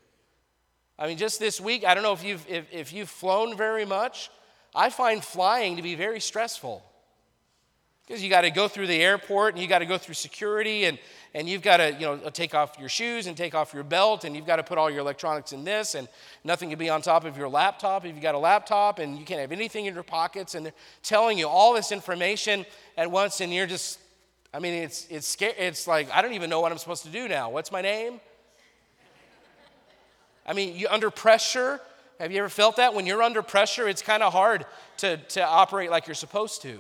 [0.98, 3.84] I mean, just this week, I don't know if you've, if, if you've flown very
[3.84, 4.30] much.
[4.74, 6.82] I find flying to be very stressful.
[8.06, 10.86] Because you got to go through the airport and you got to go through security
[10.86, 11.00] and,
[11.34, 14.26] and you've got to you know take off your shoes and take off your belt
[14.26, 16.10] and you've got to put all your electronics in this and
[16.44, 19.24] nothing can be on top of your laptop if you've got a laptop and you
[19.24, 22.66] can't have anything in your pockets and they're telling you all this information
[22.98, 24.00] at once and you're just
[24.54, 27.10] I mean it's it's scary it's like I don't even know what I'm supposed to
[27.10, 27.50] do now.
[27.50, 28.20] What's my name?
[30.46, 31.80] I mean, you under pressure.
[32.20, 32.94] Have you ever felt that?
[32.94, 34.66] When you're under pressure, it's kind of hard
[34.98, 36.80] to, to operate like you're supposed to.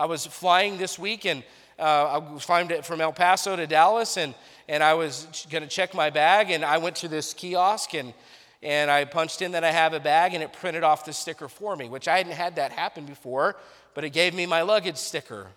[0.00, 1.44] I was flying this week and
[1.78, 4.34] uh, I was flying from El Paso to Dallas and,
[4.66, 8.14] and I was going to check my bag and I went to this kiosk and,
[8.62, 11.50] and I punched in that I have a bag and it printed off the sticker
[11.50, 13.56] for me, which I hadn't had that happen before,
[13.92, 15.48] but it gave me my luggage sticker.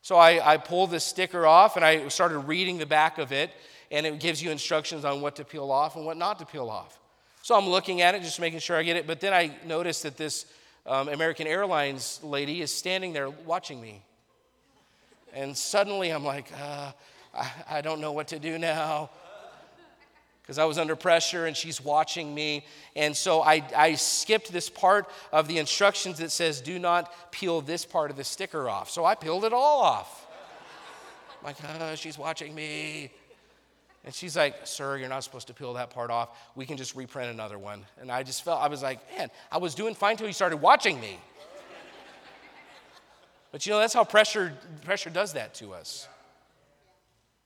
[0.00, 3.50] So I, I pulled the sticker off and I started reading the back of it
[3.90, 6.70] and it gives you instructions on what to peel off and what not to peel
[6.70, 6.98] off.
[7.42, 9.06] So I'm looking at it, just making sure I get it.
[9.06, 10.46] But then I noticed that this
[10.88, 14.02] um, American Airlines lady is standing there watching me.
[15.34, 16.92] And suddenly I'm like, uh,
[17.34, 19.10] I, I don't know what to do now.
[20.40, 22.64] Because I was under pressure and she's watching me.
[22.96, 27.60] And so I, I skipped this part of the instructions that says, do not peel
[27.60, 28.88] this part of the sticker off.
[28.88, 30.26] So I peeled it all off.
[31.38, 33.12] I'm like, oh, she's watching me.
[34.08, 36.30] And she's like, Sir, you're not supposed to peel that part off.
[36.54, 37.84] We can just reprint another one.
[38.00, 40.56] And I just felt, I was like, Man, I was doing fine until you started
[40.56, 41.18] watching me.
[43.52, 44.54] but you know, that's how pressure,
[44.86, 46.08] pressure does that to us.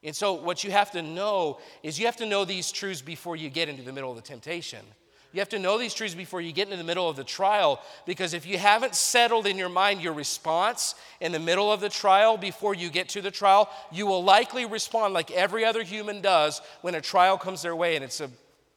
[0.05, 3.35] And so, what you have to know is you have to know these truths before
[3.35, 4.87] you get into the middle of the temptation.
[5.33, 7.81] You have to know these truths before you get into the middle of the trial
[8.05, 11.89] because if you haven't settled in your mind your response in the middle of the
[11.89, 16.21] trial before you get to the trial, you will likely respond like every other human
[16.21, 18.31] does when a trial comes their way and it's a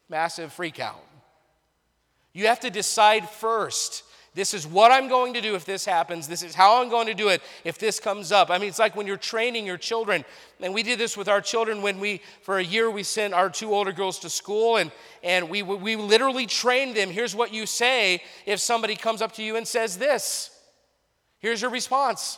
[0.08, 1.04] massive freak out.
[2.32, 4.05] You have to decide first
[4.36, 6.28] this is what I'm going to do if this happens.
[6.28, 8.52] This is how I'm going to do it if this comes up.
[8.52, 10.26] I mean, it's like when you're training your children.
[10.60, 13.50] And we did this with our children when we, for a year, we sent our
[13.50, 14.92] two older girls to school and,
[15.24, 17.10] and we, we literally trained them.
[17.10, 20.52] Here's what you say if somebody comes up to you and says this.
[21.40, 22.38] Here's your response.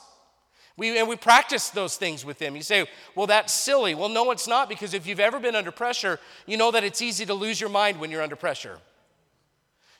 [0.77, 2.55] We, and we practice those things with them.
[2.55, 3.95] You say, well, that's silly.
[3.95, 7.01] Well, no, it's not, because if you've ever been under pressure, you know that it's
[7.01, 8.77] easy to lose your mind when you're under pressure.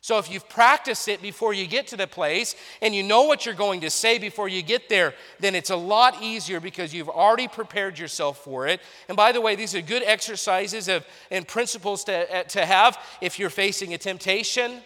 [0.02, 3.46] So if you've practiced it before you get to the place and you know what
[3.46, 7.10] you're going to say before you get there, then it's a lot easier because you've
[7.10, 8.80] already prepared yourself for it.
[9.08, 12.98] And by the way, these are good exercises of, and principles to, uh, to have
[13.22, 14.82] if you're facing a temptation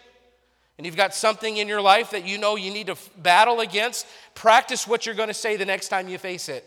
[0.78, 4.08] and you've got something in your life that you know you need to battle against.
[4.34, 6.66] Practice what you're going to say the next time you face it.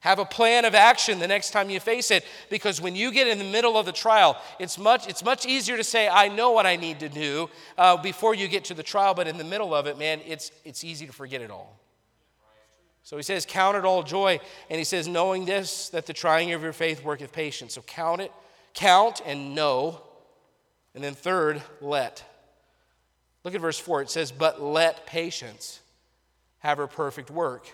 [0.00, 3.26] Have a plan of action the next time you face it because when you get
[3.26, 6.52] in the middle of the trial, it's much, it's much easier to say, I know
[6.52, 9.44] what I need to do uh, before you get to the trial, but in the
[9.44, 11.80] middle of it, man, it's, it's easy to forget it all.
[13.02, 14.38] So he says, Count it all joy.
[14.68, 17.74] And he says, Knowing this, that the trying of your faith worketh patience.
[17.74, 18.30] So count it,
[18.74, 20.02] count and know.
[20.94, 22.22] And then third, let.
[23.44, 24.02] Look at verse 4.
[24.02, 25.80] It says, But let patience
[26.58, 27.72] have her perfect work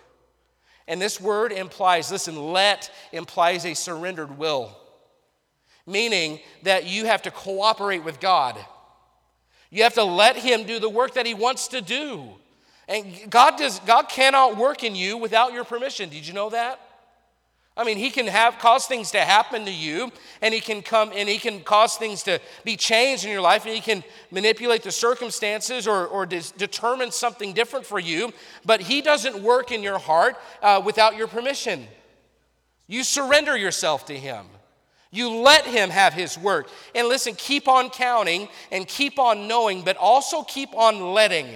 [0.87, 4.77] and this word implies, listen, let implies a surrendered will,
[5.87, 8.59] meaning that you have to cooperate with God.
[9.71, 12.29] You have to let Him do the work that He wants to do.
[12.87, 16.11] And God, does, God cannot work in you without your permission.
[16.11, 16.81] Did you know that?
[17.77, 21.11] I mean, he can have cause things to happen to you, and he can come
[21.13, 24.85] and he can cause things to be changed in your life, and he can manipulate
[24.85, 28.33] the circumstances or, or dis- determine something different for you.
[28.65, 31.89] But he doesn't work in your heart uh, without your permission.
[32.87, 34.47] You surrender yourself to him.
[35.11, 36.69] You let him have his work.
[36.95, 41.49] And listen, keep on counting and keep on knowing, but also keep on letting.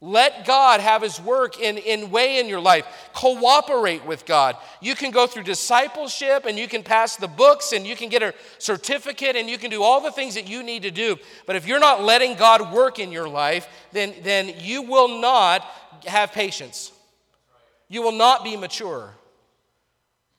[0.00, 2.86] Let God have His work in, in way in your life.
[3.14, 4.56] Cooperate with God.
[4.82, 8.22] You can go through discipleship and you can pass the books and you can get
[8.22, 11.16] a certificate and you can do all the things that you need to do.
[11.46, 15.62] But if you're not letting God work in your life, then, then you will not
[16.06, 16.92] have patience.
[17.88, 19.14] You will not be mature.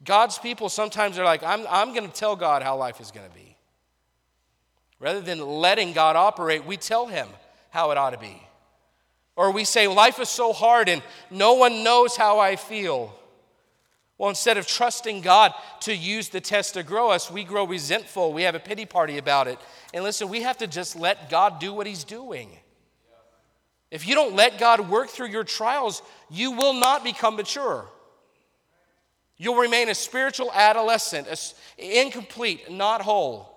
[0.04, 3.28] God's people sometimes are like, I'm, I'm going to tell God how life is going
[3.28, 3.55] to be.
[4.99, 7.28] Rather than letting God operate, we tell Him
[7.72, 8.47] how it ought to be.
[9.38, 13.14] Or we say, life is so hard and no one knows how I feel.
[14.18, 18.34] Well, instead of trusting God to use the test to grow us, we grow resentful.
[18.34, 19.60] We have a pity party about it.
[19.94, 22.50] And listen, we have to just let God do what He's doing.
[23.92, 27.88] If you don't let God work through your trials, you will not become mature.
[29.38, 31.28] You'll remain a spiritual adolescent,
[31.78, 33.56] incomplete, not whole.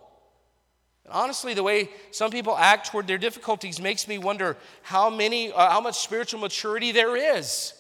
[1.10, 5.70] Honestly, the way some people act toward their difficulties makes me wonder how many, uh,
[5.70, 7.74] how much spiritual maturity there is.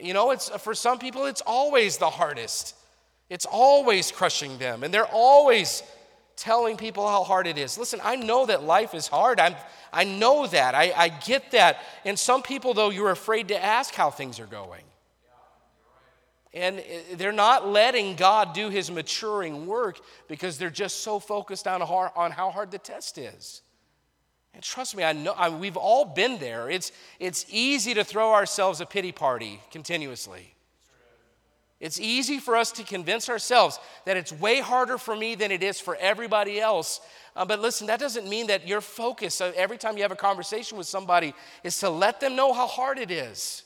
[0.00, 2.74] You know, it's for some people it's always the hardest.
[3.28, 5.82] It's always crushing them, and they're always
[6.36, 7.78] telling people how hard it is.
[7.78, 9.40] Listen, I know that life is hard.
[9.40, 9.54] I'm,
[9.92, 10.74] I know that.
[10.74, 11.78] I, I get that.
[12.04, 14.82] And some people, though, you're afraid to ask how things are going.
[16.54, 16.82] And
[17.14, 22.30] they're not letting God do his maturing work because they're just so focused on, on
[22.30, 23.60] how hard the test is.
[24.54, 26.70] And trust me, I know I, we've all been there.
[26.70, 30.54] It's, it's easy to throw ourselves a pity party continuously.
[31.80, 35.62] It's easy for us to convince ourselves that it's way harder for me than it
[35.62, 37.00] is for everybody else.
[37.34, 40.16] Uh, but listen, that doesn't mean that your focus uh, every time you have a
[40.16, 41.34] conversation with somebody
[41.64, 43.64] is to let them know how hard it is.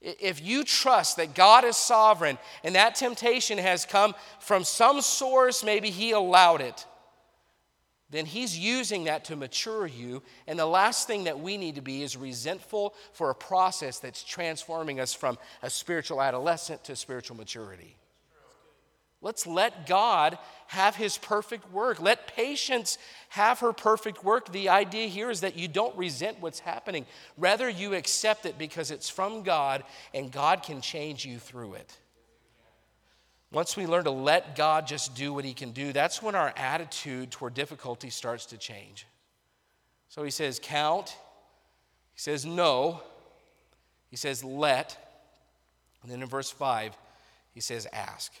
[0.00, 5.64] If you trust that God is sovereign and that temptation has come from some source,
[5.64, 6.86] maybe He allowed it,
[8.10, 10.22] then He's using that to mature you.
[10.46, 14.22] And the last thing that we need to be is resentful for a process that's
[14.22, 17.96] transforming us from a spiritual adolescent to spiritual maturity.
[19.20, 20.38] Let's let God
[20.68, 22.00] have his perfect work.
[22.00, 22.98] Let patience
[23.30, 24.52] have her perfect work.
[24.52, 27.04] The idea here is that you don't resent what's happening.
[27.36, 29.82] Rather, you accept it because it's from God
[30.14, 31.96] and God can change you through it.
[33.50, 36.52] Once we learn to let God just do what he can do, that's when our
[36.56, 39.06] attitude toward difficulty starts to change.
[40.10, 41.16] So he says, count.
[42.12, 43.02] He says, no.
[44.10, 44.96] He says, let.
[46.02, 46.96] And then in verse 5,
[47.52, 48.32] he says, ask.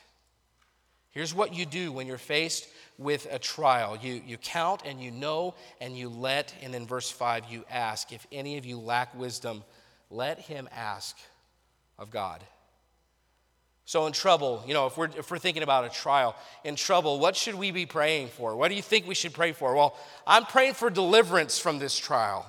[1.10, 5.10] Here's what you do when you're faced with a trial you, you count and you
[5.10, 8.12] know and you let, and then verse 5, you ask.
[8.12, 9.64] If any of you lack wisdom,
[10.10, 11.16] let him ask
[11.98, 12.42] of God.
[13.84, 17.18] So, in trouble, you know, if we're, if we're thinking about a trial, in trouble,
[17.18, 18.54] what should we be praying for?
[18.54, 19.74] What do you think we should pray for?
[19.74, 19.96] Well,
[20.26, 22.44] I'm praying for deliverance from this trial.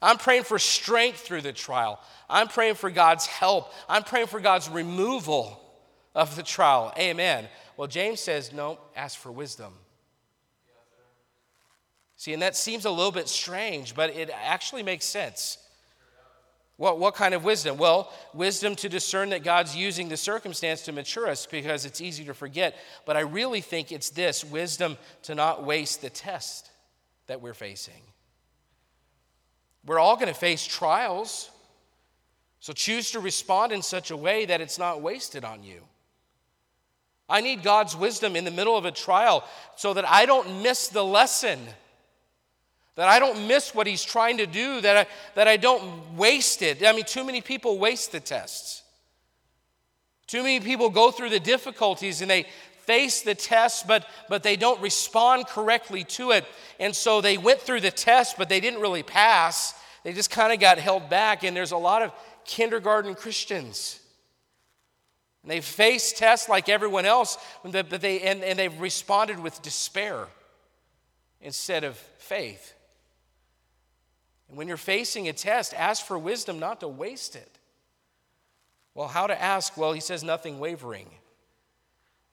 [0.00, 2.00] I'm praying for strength through the trial.
[2.28, 3.70] I'm praying for God's help.
[3.86, 5.60] I'm praying for God's removal
[6.14, 6.92] of the trial.
[6.98, 7.46] Amen.
[7.76, 9.72] Well, James says, no, ask for wisdom.
[12.16, 15.58] See, and that seems a little bit strange, but it actually makes sense.
[16.76, 17.78] What, what kind of wisdom?
[17.78, 22.24] Well, wisdom to discern that God's using the circumstance to mature us because it's easy
[22.24, 22.76] to forget.
[23.06, 26.70] But I really think it's this wisdom to not waste the test
[27.26, 28.02] that we're facing.
[29.84, 31.50] We're all going to face trials.
[32.60, 35.82] So choose to respond in such a way that it's not wasted on you.
[37.28, 39.44] I need God's wisdom in the middle of a trial
[39.76, 41.58] so that I don't miss the lesson,
[42.96, 46.62] that I don't miss what He's trying to do, that I, that I don't waste
[46.62, 46.84] it.
[46.84, 48.82] I mean, too many people waste the tests.
[50.26, 52.46] Too many people go through the difficulties and they
[52.86, 56.44] face the test, but, but they don't respond correctly to it.
[56.80, 59.74] And so they went through the test, but they didn't really pass.
[60.04, 61.44] They just kind of got held back.
[61.44, 62.12] And there's a lot of
[62.44, 64.01] kindergarten Christians
[65.42, 70.28] and they've faced tests like everyone else, but they, and, and they've responded with despair
[71.40, 72.74] instead of faith.
[74.48, 77.58] And when you're facing a test, ask for wisdom not to waste it.
[78.94, 79.76] Well, how to ask?
[79.76, 81.08] Well, he says nothing wavering.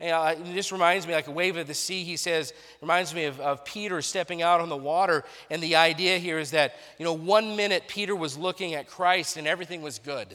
[0.02, 3.40] And just reminds me, like a wave of the sea, he says, reminds me of,
[3.42, 5.26] of Peter stepping out on the water.
[5.50, 9.36] And the idea here is that, you know, one minute Peter was looking at Christ
[9.36, 10.28] and everything was good.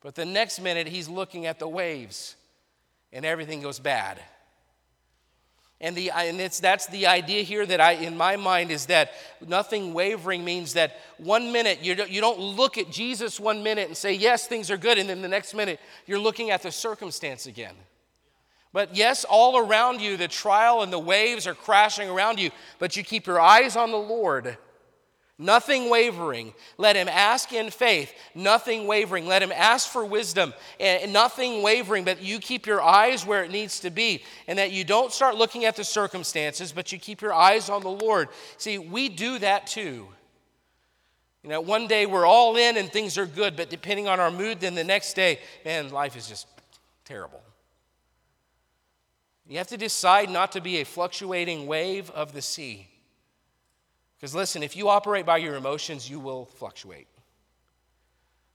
[0.00, 2.36] But the next minute, he's looking at the waves
[3.12, 4.20] and everything goes bad.
[5.80, 9.12] And, the, and it's, that's the idea here that I, in my mind, is that
[9.46, 13.86] nothing wavering means that one minute you don't, you don't look at Jesus one minute
[13.86, 16.72] and say, yes, things are good, and then the next minute you're looking at the
[16.72, 17.74] circumstance again.
[18.72, 22.96] But yes, all around you, the trial and the waves are crashing around you, but
[22.96, 24.58] you keep your eyes on the Lord
[25.38, 26.52] Nothing wavering.
[26.78, 28.12] Let him ask in faith.
[28.34, 29.26] Nothing wavering.
[29.26, 30.52] Let him ask for wisdom.
[30.80, 34.24] And nothing wavering, but you keep your eyes where it needs to be.
[34.48, 37.82] And that you don't start looking at the circumstances, but you keep your eyes on
[37.82, 38.30] the Lord.
[38.56, 40.08] See, we do that too.
[41.44, 44.32] You know, one day we're all in and things are good, but depending on our
[44.32, 46.48] mood, then the next day, man, life is just
[47.04, 47.40] terrible.
[49.46, 52.88] You have to decide not to be a fluctuating wave of the sea.
[54.18, 57.06] Because listen, if you operate by your emotions, you will fluctuate.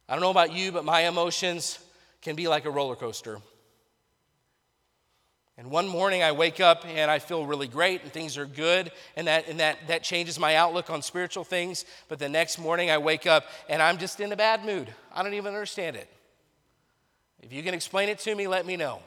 [0.10, 1.80] I don't know about you, but my emotions
[2.22, 3.40] can be like a roller coaster.
[5.58, 8.92] And one morning I wake up and I feel really great and things are good,
[9.16, 11.86] and, that, and that, that changes my outlook on spiritual things.
[12.10, 14.90] But the next morning I wake up and I'm just in a bad mood.
[15.14, 16.10] I don't even understand it.
[17.42, 19.00] If you can explain it to me, let me know.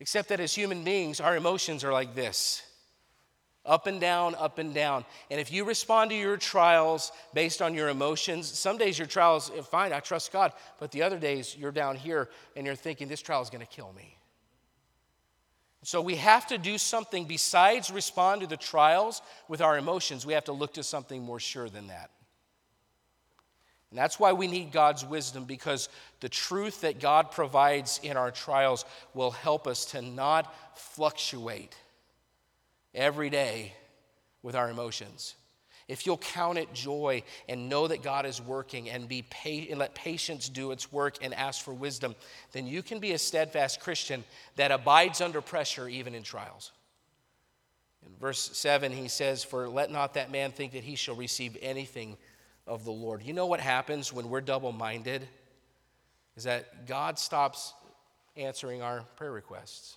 [0.00, 2.62] Except that as human beings, our emotions are like this
[3.66, 5.06] Up and down, up and down.
[5.30, 9.50] And if you respond to your trials based on your emotions, some days your trials,
[9.56, 10.52] eh, fine, I trust God.
[10.78, 13.72] But the other days you're down here and you're thinking, this trial is going to
[13.72, 14.18] kill me.
[15.82, 20.24] So we have to do something besides respond to the trials with our emotions.
[20.24, 22.10] We have to look to something more sure than that.
[23.90, 25.88] And that's why we need God's wisdom because
[26.20, 28.84] the truth that God provides in our trials
[29.14, 31.76] will help us to not fluctuate
[32.94, 33.72] every day
[34.42, 35.34] with our emotions.
[35.86, 39.78] If you'll count it joy and know that God is working and be pa- and
[39.78, 42.14] let patience do its work and ask for wisdom,
[42.52, 44.24] then you can be a steadfast Christian
[44.56, 46.72] that abides under pressure even in trials.
[48.06, 51.56] In verse 7, he says, For let not that man think that he shall receive
[51.60, 52.16] anything
[52.66, 53.22] of the Lord.
[53.22, 55.26] You know what happens when we're double minded?
[56.36, 57.74] Is that God stops
[58.36, 59.96] answering our prayer requests.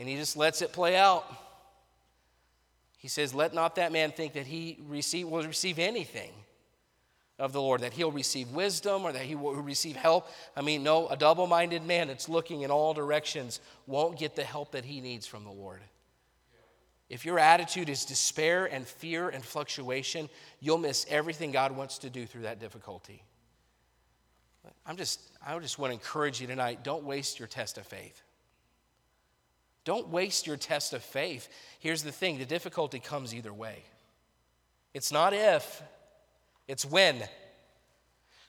[0.00, 1.30] And he just lets it play out.
[2.96, 6.30] He says, Let not that man think that he receive, will receive anything
[7.38, 10.30] of the Lord, that he'll receive wisdom or that he will receive help.
[10.56, 14.42] I mean, no, a double minded man that's looking in all directions won't get the
[14.42, 15.82] help that he needs from the Lord.
[17.10, 20.30] If your attitude is despair and fear and fluctuation,
[20.60, 23.22] you'll miss everything God wants to do through that difficulty.
[24.86, 28.22] I'm just, I just want to encourage you tonight don't waste your test of faith.
[29.84, 31.48] Don't waste your test of faith.
[31.78, 33.82] Here's the thing the difficulty comes either way.
[34.92, 35.82] It's not if,
[36.68, 37.22] it's when.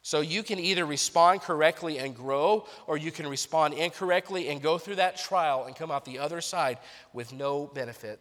[0.04, 4.78] So you can either respond correctly and grow, or you can respond incorrectly and go
[4.78, 6.80] through that trial and come out the other side
[7.14, 8.20] with no benefit.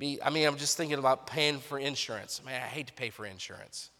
[0.00, 2.40] I mean, I'm just thinking about paying for insurance.
[2.44, 3.90] Man, I hate to pay for insurance.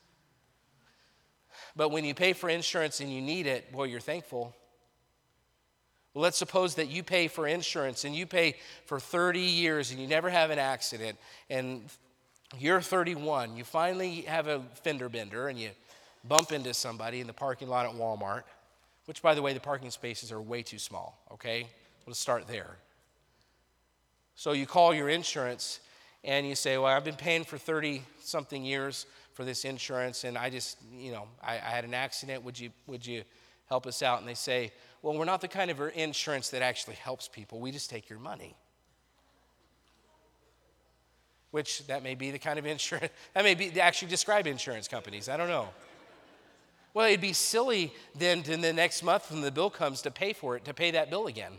[1.77, 4.55] But when you pay for insurance and you need it, boy, you're thankful.
[6.15, 10.01] Well, let's suppose that you pay for insurance and you pay for 30 years and
[10.01, 11.85] you never have an accident, and
[12.59, 13.57] you're 31.
[13.57, 15.71] You finally have a fender bender and you
[16.25, 18.43] bump into somebody in the parking lot at Walmart,
[19.07, 21.67] which, by the way, the parking spaces are way too small, okay?
[22.07, 22.77] Let's start there.
[24.35, 25.81] So you call your insurance
[26.25, 30.37] and you say, Well, I've been paying for 30 something years for this insurance, and
[30.37, 32.45] I just, you know, I, I had an accident.
[32.45, 33.23] Would you, would you
[33.69, 34.21] help us out?
[34.21, 37.59] And they say, well, we're not the kind of insurance that actually helps people.
[37.59, 38.55] We just take your money.
[41.51, 45.29] Which that may be the kind of insurance, that may be actually describe insurance companies.
[45.29, 45.69] I don't know.
[46.95, 50.33] Well, it'd be silly then in the next month when the bill comes to pay
[50.33, 51.53] for it, to pay that bill again.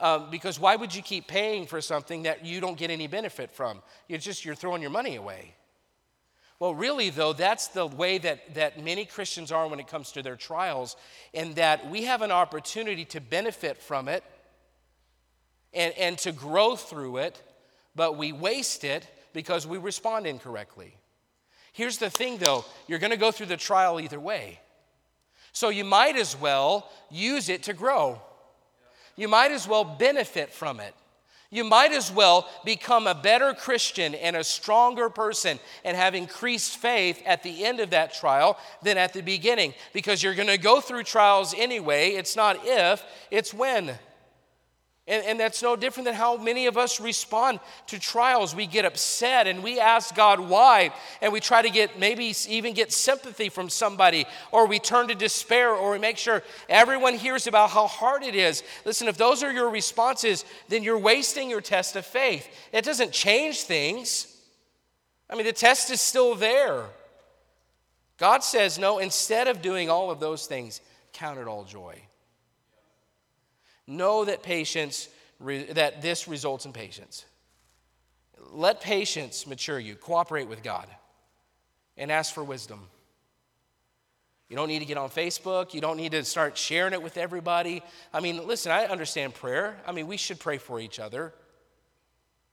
[0.00, 3.50] Um, because why would you keep paying for something that you don't get any benefit
[3.50, 3.82] from?
[4.08, 5.54] You're just, you're throwing your money away.
[6.58, 10.22] Well, really, though, that's the way that, that many Christians are when it comes to
[10.22, 10.96] their trials,
[11.34, 14.24] and that we have an opportunity to benefit from it
[15.74, 17.42] and, and to grow through it,
[17.94, 20.96] but we waste it because we respond incorrectly.
[21.74, 24.60] Here's the thing, though you're going to go through the trial either way.
[25.52, 28.20] So you might as well use it to grow,
[29.14, 30.94] you might as well benefit from it.
[31.56, 36.76] You might as well become a better Christian and a stronger person and have increased
[36.76, 40.58] faith at the end of that trial than at the beginning because you're going to
[40.58, 42.10] go through trials anyway.
[42.10, 43.98] It's not if, it's when.
[45.08, 48.56] And, and, that's no different than how many of us respond to trials.
[48.56, 50.92] We get upset and we ask God why,
[51.22, 55.14] and we try to get maybe even get sympathy from somebody, or we turn to
[55.14, 58.64] despair, or we make sure everyone hears about how hard it is.
[58.84, 62.48] Listen, if those are your responses, then you're wasting your test of faith.
[62.72, 64.26] It doesn't change things.
[65.30, 66.84] I mean, the test is still there.
[68.18, 70.80] God says, no, instead of doing all of those things,
[71.12, 72.00] count it all joy.
[73.86, 75.08] Know that patience,
[75.40, 77.24] that this results in patience.
[78.50, 79.94] Let patience mature you.
[79.94, 80.86] Cooperate with God
[81.96, 82.86] and ask for wisdom.
[84.48, 85.74] You don't need to get on Facebook.
[85.74, 87.82] You don't need to start sharing it with everybody.
[88.12, 89.76] I mean, listen, I understand prayer.
[89.86, 91.32] I mean, we should pray for each other.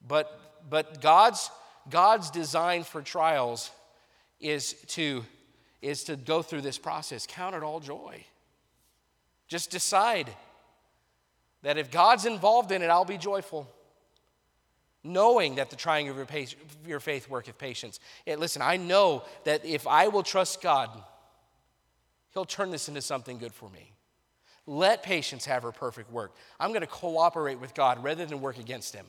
[0.08, 1.52] But, but God's,
[1.90, 3.70] God's design for trials
[4.40, 5.24] is to,
[5.82, 7.28] is to go through this process.
[7.28, 8.24] Count it all joy.
[9.48, 10.30] Just decide
[11.64, 13.70] that if God's involved in it, I'll be joyful.
[15.04, 16.28] Knowing that the trying of your,
[16.88, 18.00] your faith worketh patience.
[18.26, 20.90] Listen, I know that if I will trust God,
[22.34, 23.92] He'll turn this into something good for me.
[24.66, 26.34] Let patience have her perfect work.
[26.60, 29.06] I'm going to cooperate with God rather than work against Him.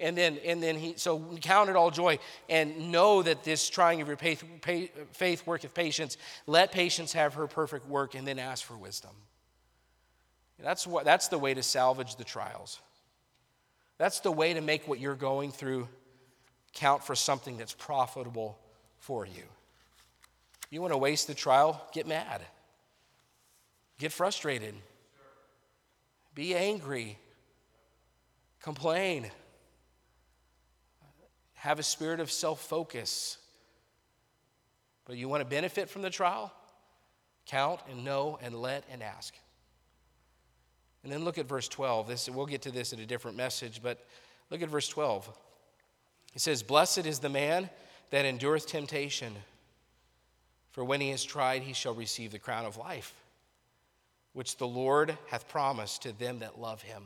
[0.00, 2.18] And then, and then he, so count it all joy
[2.50, 4.42] and know that this trying of your faith,
[5.12, 6.16] faith worketh patience.
[6.46, 9.12] Let patience have her perfect work and then ask for wisdom.
[10.62, 12.80] That's, what, that's the way to salvage the trials.
[13.98, 15.88] That's the way to make what you're going through
[16.72, 18.58] count for something that's profitable
[18.98, 19.42] for you.
[20.70, 21.80] You want to waste the trial?
[21.92, 22.42] Get mad.
[23.98, 24.74] Get frustrated.
[26.34, 27.18] Be angry.
[28.60, 29.30] Complain.
[31.54, 33.38] Have a spirit of self focus.
[35.04, 36.52] But you want to benefit from the trial?
[37.46, 39.34] Count and know and let and ask.
[41.04, 42.08] And then look at verse 12.
[42.08, 44.04] This, we'll get to this in a different message, but
[44.50, 45.30] look at verse 12.
[46.34, 47.68] It says, Blessed is the man
[48.10, 49.34] that endureth temptation,
[50.72, 53.14] for when he is tried, he shall receive the crown of life,
[54.32, 57.04] which the Lord hath promised to them that love him.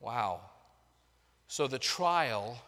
[0.00, 0.40] Wow.
[1.46, 2.58] So the trial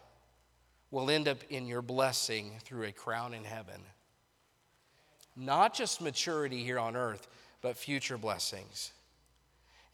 [0.91, 3.81] will end up in your blessing through a crown in heaven.
[5.35, 7.27] Not just maturity here on earth,
[7.63, 8.93] but future blessings.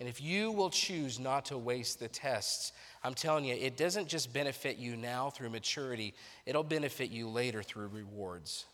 [0.01, 2.72] And if you will choose not to waste the tests,
[3.03, 6.14] I'm telling you, it doesn't just benefit you now through maturity,
[6.46, 8.66] it'll benefit you later through rewards.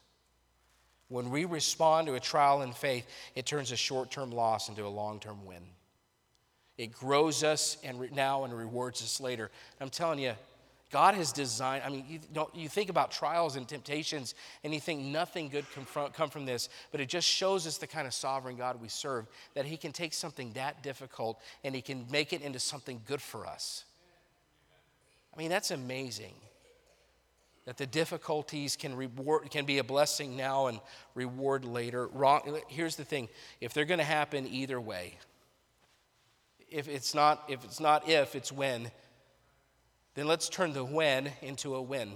[1.09, 4.85] When we respond to a trial in faith, it turns a short term loss into
[4.85, 5.63] a long term win.
[6.77, 9.51] It grows us and now and rewards us later.
[9.81, 10.33] I'm telling you,
[10.95, 14.79] God has designed, I mean, you, don't, you think about trials and temptations and you
[14.79, 18.07] think nothing good can from, come from this, but it just shows us the kind
[18.07, 22.07] of sovereign God we serve, that He can take something that difficult and He can
[22.13, 23.85] make it into something good for us.
[25.35, 26.35] I mean, that's amazing.
[27.65, 30.79] That the difficulties can, reward, can be a blessing now and
[31.17, 32.07] reward later.
[32.07, 33.29] Wrong, here's the thing
[33.61, 35.19] if they're going to happen either way,
[36.71, 38.93] if it's not if, it's not if, it's when
[40.15, 42.13] then let's turn the when into a win.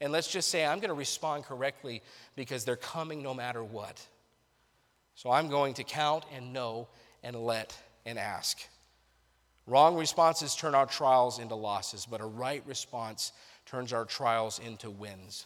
[0.00, 2.02] And let's just say, I'm going to respond correctly
[2.36, 4.04] because they're coming no matter what.
[5.14, 6.88] So I'm going to count and know
[7.22, 8.58] and let and ask.
[9.66, 13.32] Wrong responses turn our trials into losses, but a right response
[13.64, 15.44] turns our trials into wins.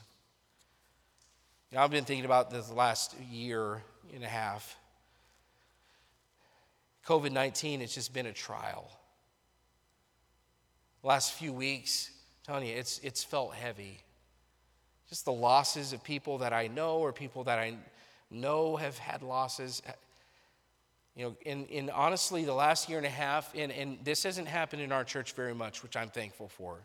[1.72, 3.82] Now, I've been thinking about this last year
[4.12, 4.76] and a half.
[7.06, 8.90] COVID 19 has just been a trial
[11.02, 12.10] last few weeks,
[12.48, 13.98] you, it's, it's felt heavy.
[15.08, 17.74] Just the losses of people that I know or people that I
[18.30, 19.82] know have had losses.
[21.16, 24.48] You know, in, in honestly, the last year and a half, and, and this hasn't
[24.48, 26.78] happened in our church very much, which I'm thankful for,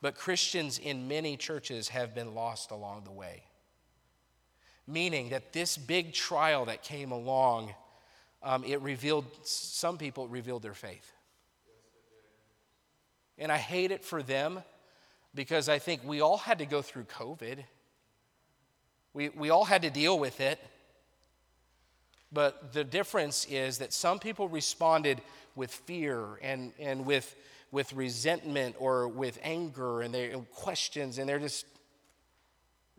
[0.00, 3.42] but Christians in many churches have been lost along the way.
[4.86, 7.74] Meaning that this big trial that came along,
[8.42, 11.12] um, it revealed, some people, revealed their faith.
[13.40, 14.62] And I hate it for them
[15.34, 17.64] because I think we all had to go through COVID.
[19.14, 20.60] We, we all had to deal with it.
[22.32, 25.20] But the difference is that some people responded
[25.56, 27.34] with fear and, and with,
[27.72, 31.66] with resentment or with anger and, they, and questions, and they're just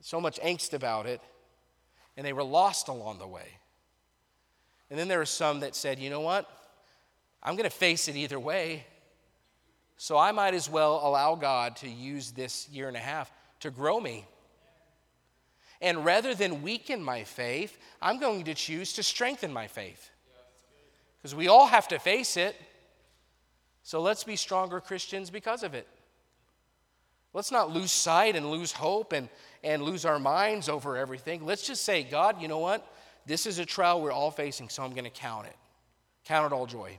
[0.01, 1.21] so much angst about it,
[2.17, 3.47] and they were lost along the way.
[4.89, 6.49] And then there are some that said, you know what?
[7.41, 8.85] I'm going to face it either way.
[10.01, 13.69] So I might as well allow God to use this year and a half to
[13.69, 14.25] grow me.
[15.79, 20.09] And rather than weaken my faith, I'm going to choose to strengthen my faith.
[21.17, 22.55] Because we all have to face it.
[23.83, 25.87] So let's be stronger Christians because of it.
[27.31, 29.29] Let's not lose sight and lose hope and,
[29.63, 31.45] and lose our minds over everything.
[31.45, 32.91] Let's just say, God, you know what?
[33.27, 35.55] This is a trial we're all facing, so I'm going to count it.
[36.25, 36.97] Count it all joy.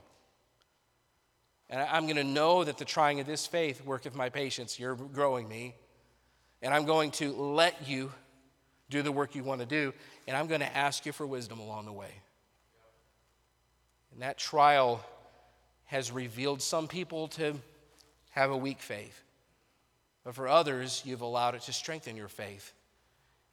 [1.73, 4.77] And I'm going to know that the trying of this faith worketh my patience.
[4.77, 5.73] You're growing me.
[6.61, 8.11] And I'm going to let you
[8.91, 9.91] do the work you want to do.
[10.27, 12.11] And I'm going to ask you for wisdom along the way.
[14.11, 15.03] And that trial
[15.85, 17.55] has revealed some people to
[18.29, 19.23] have a weak faith.
[20.23, 22.71] But for others, you've allowed it to strengthen your faith.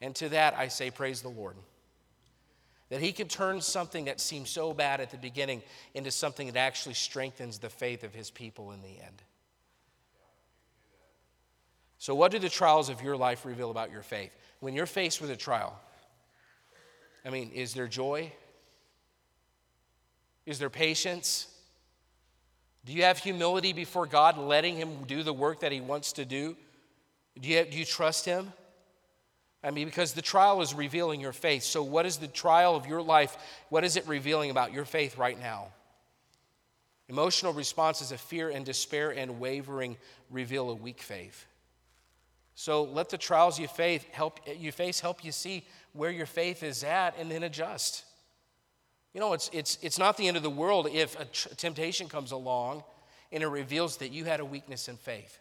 [0.02, 1.56] And to that, I say, praise the Lord.
[2.90, 5.62] That he can turn something that seemed so bad at the beginning
[5.94, 9.22] into something that actually strengthens the faith of his people in the end.
[11.98, 14.36] So, what do the trials of your life reveal about your faith?
[14.58, 15.78] When you're faced with a trial,
[17.24, 18.32] I mean, is there joy?
[20.46, 21.46] Is there patience?
[22.84, 26.24] Do you have humility before God, letting Him do the work that He wants to
[26.24, 26.56] do?
[27.38, 28.52] Do you, do you trust Him?
[29.62, 31.62] I mean, because the trial is revealing your faith.
[31.64, 33.36] So, what is the trial of your life?
[33.68, 35.68] What is it revealing about your faith right now?
[37.08, 39.96] Emotional responses of fear and despair and wavering
[40.30, 41.46] reveal a weak faith.
[42.54, 46.62] So, let the trials you face help you face help you see where your faith
[46.62, 48.04] is at and then adjust.
[49.12, 51.24] You know, it's, it's, it's not the end of the world if a
[51.56, 52.84] temptation comes along
[53.32, 55.38] and it reveals that you had a weakness in faith.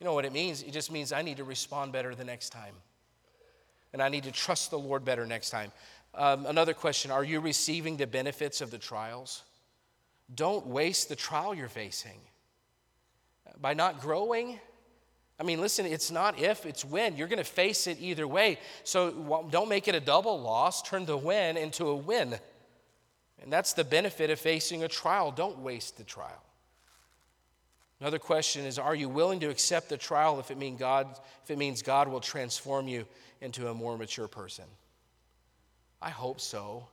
[0.00, 0.62] You know what it means?
[0.62, 2.74] It just means I need to respond better the next time.
[3.92, 5.72] And I need to trust the Lord better next time.
[6.14, 9.42] Um, another question Are you receiving the benefits of the trials?
[10.34, 12.20] Don't waste the trial you're facing.
[13.60, 14.60] By not growing,
[15.40, 17.16] I mean, listen, it's not if, it's when.
[17.16, 18.58] You're going to face it either way.
[18.84, 20.82] So don't make it a double loss.
[20.82, 22.34] Turn the win into a win.
[23.40, 25.30] And that's the benefit of facing a trial.
[25.30, 26.42] Don't waste the trial.
[28.00, 31.06] Another question is Are you willing to accept the trial if it, mean God,
[31.44, 33.06] if it means God will transform you
[33.40, 34.64] into a more mature person?
[36.00, 36.86] I hope so.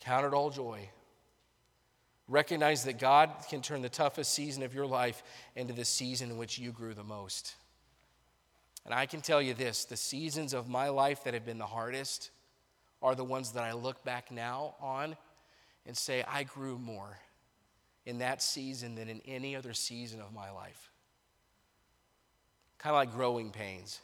[0.00, 0.88] Count it all joy.
[2.28, 5.22] Recognize that God can turn the toughest season of your life
[5.56, 7.56] into the season in which you grew the most.
[8.84, 11.66] And I can tell you this the seasons of my life that have been the
[11.66, 12.30] hardest
[13.02, 15.16] are the ones that I look back now on
[15.86, 17.18] and say, I grew more
[18.06, 20.90] in that season than in any other season of my life.
[22.78, 24.00] Kind of like growing pains.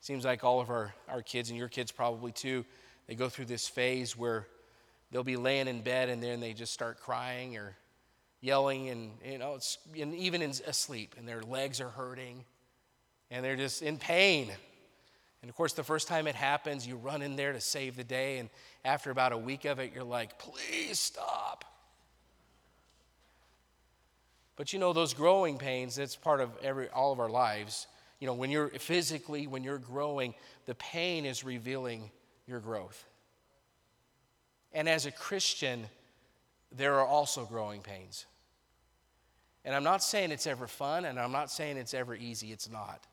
[0.00, 2.64] Seems like all of our, our kids, and your kids probably too,
[3.06, 4.46] they go through this phase where
[5.10, 7.74] they'll be laying in bed and then they just start crying or
[8.40, 12.44] yelling and you know it's and even in, asleep and their legs are hurting
[13.30, 14.50] and they're just in pain.
[15.42, 18.04] And of course the first time it happens you run in there to save the
[18.04, 18.48] day and
[18.84, 21.64] after about a week of it you're like please stop.
[24.56, 27.86] But you know those growing pains that's part of every all of our lives
[28.20, 30.34] you know when you're physically when you're growing
[30.66, 32.10] the pain is revealing
[32.46, 33.04] your growth
[34.72, 35.86] and as a Christian,
[36.70, 38.26] there are also growing pains.
[39.64, 42.52] And I'm not saying it's ever fun, and I'm not saying it's ever easy.
[42.52, 43.06] It's not.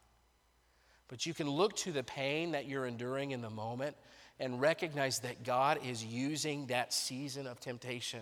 [1.07, 3.95] But you can look to the pain that you're enduring in the moment
[4.39, 8.21] and recognize that God is using that season of temptation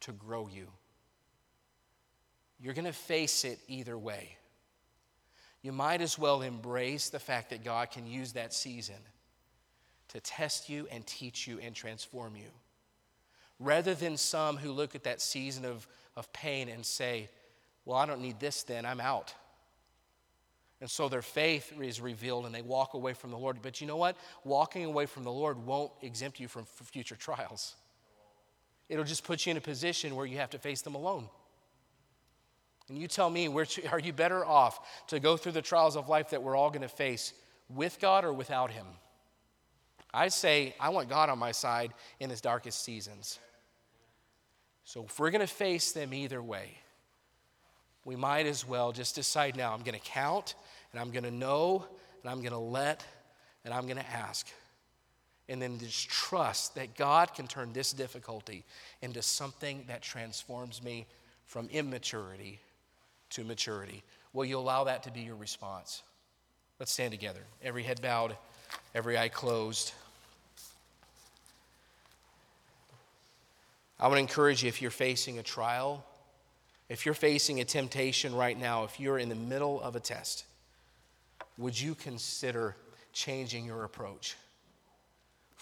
[0.00, 0.68] to grow you.
[2.60, 4.36] You're going to face it either way.
[5.62, 8.96] You might as well embrace the fact that God can use that season
[10.08, 12.50] to test you and teach you and transform you.
[13.58, 15.86] Rather than some who look at that season of,
[16.16, 17.30] of pain and say,
[17.84, 19.34] Well, I don't need this then, I'm out.
[20.80, 23.58] And so their faith is revealed and they walk away from the Lord.
[23.62, 24.16] But you know what?
[24.42, 27.76] Walking away from the Lord won't exempt you from future trials.
[28.88, 31.28] It'll just put you in a position where you have to face them alone.
[32.92, 36.10] And you tell me, where are you better off to go through the trials of
[36.10, 37.32] life that we're all going to face
[37.70, 38.84] with God or without Him?
[40.12, 43.38] I say, I want God on my side in His darkest seasons.
[44.84, 46.76] So if we're going to face them either way,
[48.04, 50.54] we might as well just decide now I'm going to count
[50.92, 51.86] and I'm going to know
[52.22, 53.06] and I'm going to let
[53.64, 54.46] and I'm going to ask.
[55.48, 58.66] And then just trust that God can turn this difficulty
[59.00, 61.06] into something that transforms me
[61.46, 62.60] from immaturity
[63.32, 64.02] to maturity.
[64.32, 66.02] Will you allow that to be your response?
[66.78, 67.42] Let's stand together.
[67.62, 68.36] Every head bowed,
[68.94, 69.92] every eye closed.
[74.00, 76.04] I want to encourage you if you're facing a trial,
[76.88, 80.44] if you're facing a temptation right now, if you're in the middle of a test,
[81.56, 82.76] would you consider
[83.12, 84.36] changing your approach?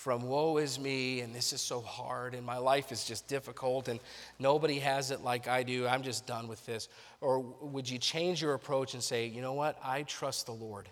[0.00, 3.88] From woe is me, and this is so hard, and my life is just difficult,
[3.88, 4.00] and
[4.38, 6.88] nobody has it like I do, I'm just done with this.
[7.20, 10.88] Or would you change your approach and say, you know what, I trust the Lord.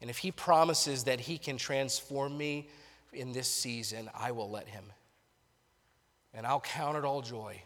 [0.00, 2.68] And if He promises that He can transform me
[3.12, 4.84] in this season, I will let Him
[6.32, 7.60] and I'll count it all joy.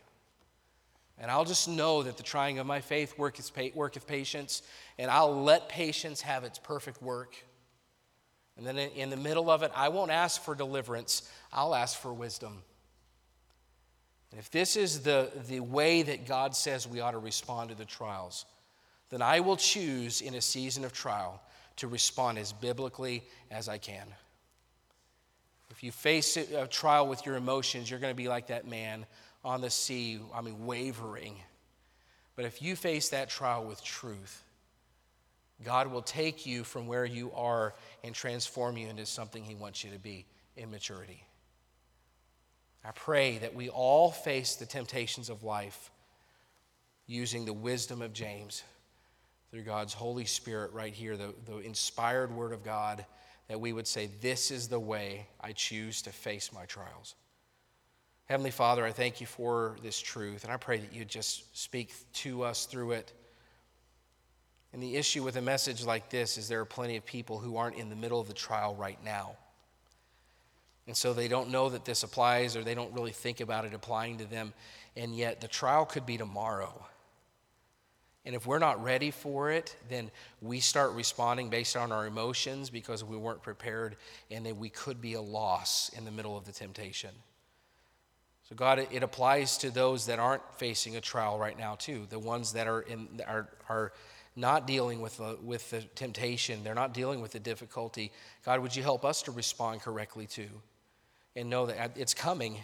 [1.18, 4.62] And I'll just know that the trying of my faith worketh, patience,
[4.98, 7.36] and I'll let patience have its perfect work.
[8.56, 12.12] And then in the middle of it, I won't ask for deliverance, I'll ask for
[12.12, 12.62] wisdom.
[14.30, 17.76] And if this is the, the way that God says we ought to respond to
[17.76, 18.44] the trials,
[19.10, 21.40] then I will choose in a season of trial
[21.76, 24.06] to respond as biblically as I can.
[25.70, 29.06] If you face a trial with your emotions, you're going to be like that man
[29.44, 31.36] on the sea, I mean, wavering.
[32.36, 34.42] But if you face that trial with truth,
[35.64, 37.74] God will take you from where you are
[38.04, 40.26] and transform you into something He wants you to be
[40.56, 41.24] in maturity.
[42.84, 45.90] I pray that we all face the temptations of life
[47.06, 48.62] using the wisdom of James
[49.50, 53.06] through God's Holy Spirit right here, the, the inspired Word of God
[53.48, 57.14] that we would say, This is the way I choose to face my trials.
[58.26, 61.92] Heavenly Father, I thank you for this truth, and I pray that you just speak
[62.14, 63.12] to us through it.
[64.74, 67.56] And the issue with a message like this is there are plenty of people who
[67.56, 69.36] aren't in the middle of the trial right now.
[70.88, 73.72] And so they don't know that this applies or they don't really think about it
[73.72, 74.52] applying to them.
[74.96, 76.84] And yet the trial could be tomorrow.
[78.26, 80.10] And if we're not ready for it, then
[80.42, 83.96] we start responding based on our emotions because we weren't prepared,
[84.28, 87.10] and then we could be a loss in the middle of the temptation.
[88.48, 92.06] So, God, it applies to those that aren't facing a trial right now, too.
[92.08, 93.92] The ones that are, in, are, are
[94.36, 98.12] not dealing with the, with the temptation, they're not dealing with the difficulty.
[98.44, 100.48] God, would you help us to respond correctly, to
[101.36, 102.58] And know that it's coming.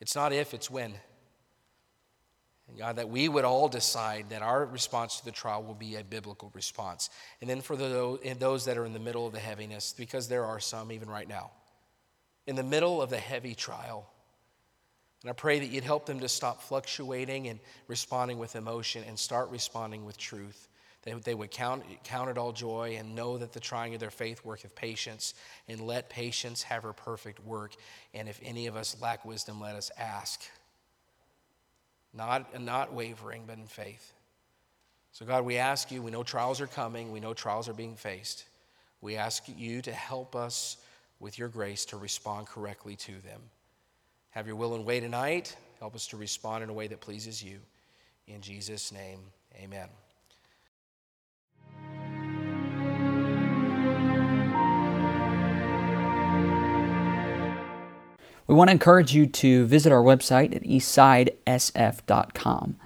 [0.00, 0.94] It's not if, it's when.
[2.68, 5.96] And God, that we would all decide that our response to the trial will be
[5.96, 7.08] a biblical response.
[7.40, 10.44] And then for the, those that are in the middle of the heaviness, because there
[10.44, 11.50] are some even right now,
[12.46, 14.10] in the middle of the heavy trial,
[15.22, 17.58] and I pray that you'd help them to stop fluctuating and
[17.88, 20.68] responding with emotion and start responding with truth.
[21.02, 24.10] That they would count, count it all joy and know that the trying of their
[24.10, 25.34] faith worketh patience,
[25.68, 27.74] and let patience have her perfect work.
[28.14, 30.42] And if any of us lack wisdom, let us ask
[32.14, 34.12] not, not wavering, but in faith.
[35.12, 37.96] So, God, we ask you, we know trials are coming, we know trials are being
[37.96, 38.44] faced.
[39.00, 40.76] We ask you to help us
[41.20, 43.40] with your grace to respond correctly to them.
[44.38, 45.56] Have your will and way tonight.
[45.80, 47.58] Help us to respond in a way that pleases you.
[48.28, 49.18] In Jesus' name,
[49.56, 49.88] amen.
[58.46, 62.76] We want to encourage you to visit our website at eastsidesf.com.